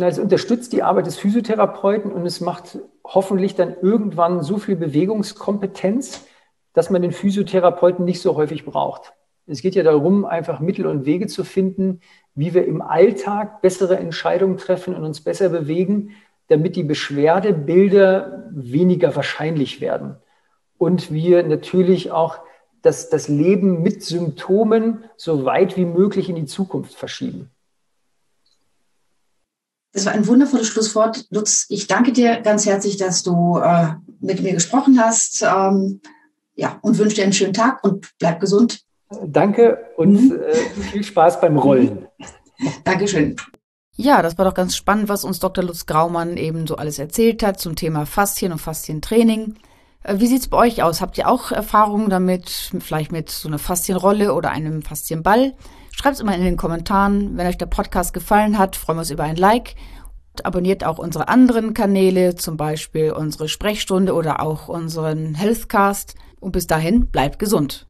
Es 0.00 0.18
unterstützt 0.18 0.72
die 0.72 0.82
Arbeit 0.82 1.06
des 1.06 1.18
Physiotherapeuten 1.18 2.12
und 2.12 2.26
es 2.26 2.40
macht 2.40 2.78
hoffentlich 3.04 3.54
dann 3.54 3.76
irgendwann 3.80 4.42
so 4.42 4.58
viel 4.58 4.76
Bewegungskompetenz, 4.76 6.26
dass 6.72 6.90
man 6.90 7.02
den 7.02 7.12
Physiotherapeuten 7.12 8.04
nicht 8.04 8.20
so 8.20 8.36
häufig 8.36 8.64
braucht. 8.64 9.12
Es 9.46 9.62
geht 9.62 9.74
ja 9.74 9.82
darum, 9.82 10.24
einfach 10.24 10.60
Mittel 10.60 10.86
und 10.86 11.06
Wege 11.06 11.26
zu 11.26 11.42
finden, 11.42 12.00
wie 12.34 12.52
wir 12.54 12.66
im 12.66 12.82
Alltag 12.82 13.62
bessere 13.62 13.96
Entscheidungen 13.96 14.58
treffen 14.58 14.94
und 14.94 15.04
uns 15.04 15.22
besser 15.22 15.48
bewegen, 15.48 16.10
damit 16.48 16.76
die 16.76 16.82
Beschwerdebilder 16.82 18.44
weniger 18.50 19.16
wahrscheinlich 19.16 19.80
werden. 19.80 20.16
Und 20.76 21.12
wir 21.12 21.42
natürlich 21.42 22.10
auch 22.10 22.38
das, 22.82 23.10
das 23.10 23.28
Leben 23.28 23.82
mit 23.82 24.02
Symptomen 24.02 25.04
so 25.16 25.44
weit 25.44 25.76
wie 25.76 25.84
möglich 25.84 26.28
in 26.28 26.36
die 26.36 26.46
Zukunft 26.46 26.94
verschieben. 26.94 27.50
Das 29.92 30.06
war 30.06 30.12
ein 30.12 30.26
wundervolles 30.26 30.66
Schlusswort. 30.66 31.26
Lutz, 31.30 31.66
ich 31.68 31.86
danke 31.86 32.12
dir 32.12 32.40
ganz 32.40 32.66
herzlich, 32.66 32.96
dass 32.96 33.22
du 33.22 33.58
äh, 33.58 33.94
mit 34.20 34.42
mir 34.42 34.52
gesprochen 34.52 35.00
hast. 35.02 35.42
Ähm, 35.42 36.00
ja, 36.54 36.78
und 36.82 36.98
wünsche 36.98 37.16
dir 37.16 37.24
einen 37.24 37.32
schönen 37.32 37.52
Tag 37.54 37.82
und 37.84 38.10
bleib 38.18 38.40
gesund. 38.40 38.82
Danke 39.26 39.78
und 39.96 40.30
mhm. 40.30 40.40
äh, 40.40 40.54
viel 40.90 41.04
Spaß 41.04 41.40
beim 41.40 41.56
Rollen. 41.56 42.06
Dankeschön. 42.84 43.36
Ja, 43.96 44.22
das 44.22 44.38
war 44.38 44.44
doch 44.44 44.54
ganz 44.54 44.76
spannend, 44.76 45.08
was 45.08 45.24
uns 45.24 45.40
Dr. 45.40 45.64
Lutz 45.64 45.86
Graumann 45.86 46.36
eben 46.36 46.66
so 46.66 46.76
alles 46.76 46.98
erzählt 46.98 47.42
hat 47.42 47.58
zum 47.58 47.74
Thema 47.74 48.06
Faszien 48.06 48.52
und 48.52 48.58
Faszientraining. 48.58 49.56
Äh, 50.04 50.20
wie 50.20 50.26
sieht 50.26 50.42
es 50.42 50.48
bei 50.48 50.58
euch 50.58 50.82
aus? 50.82 51.00
Habt 51.00 51.18
ihr 51.18 51.28
auch 51.28 51.50
Erfahrungen 51.50 52.10
damit, 52.10 52.72
vielleicht 52.80 53.12
mit 53.12 53.30
so 53.30 53.48
einer 53.48 53.58
Faszienrolle 53.58 54.34
oder 54.34 54.50
einem 54.50 54.82
Faszienball? 54.82 55.54
Schreibt 56.00 56.14
es 56.14 56.20
immer 56.20 56.36
in 56.36 56.44
den 56.44 56.56
Kommentaren. 56.56 57.36
Wenn 57.36 57.48
euch 57.48 57.58
der 57.58 57.66
Podcast 57.66 58.14
gefallen 58.14 58.56
hat, 58.56 58.76
freuen 58.76 58.98
wir 58.98 59.00
uns 59.00 59.10
über 59.10 59.24
ein 59.24 59.34
Like. 59.34 59.74
Abonniert 60.44 60.84
auch 60.84 60.98
unsere 60.98 61.26
anderen 61.26 61.74
Kanäle, 61.74 62.36
zum 62.36 62.56
Beispiel 62.56 63.10
unsere 63.10 63.48
Sprechstunde 63.48 64.14
oder 64.14 64.40
auch 64.40 64.68
unseren 64.68 65.34
Healthcast. 65.34 66.14
Und 66.38 66.52
bis 66.52 66.68
dahin, 66.68 67.08
bleibt 67.08 67.40
gesund. 67.40 67.88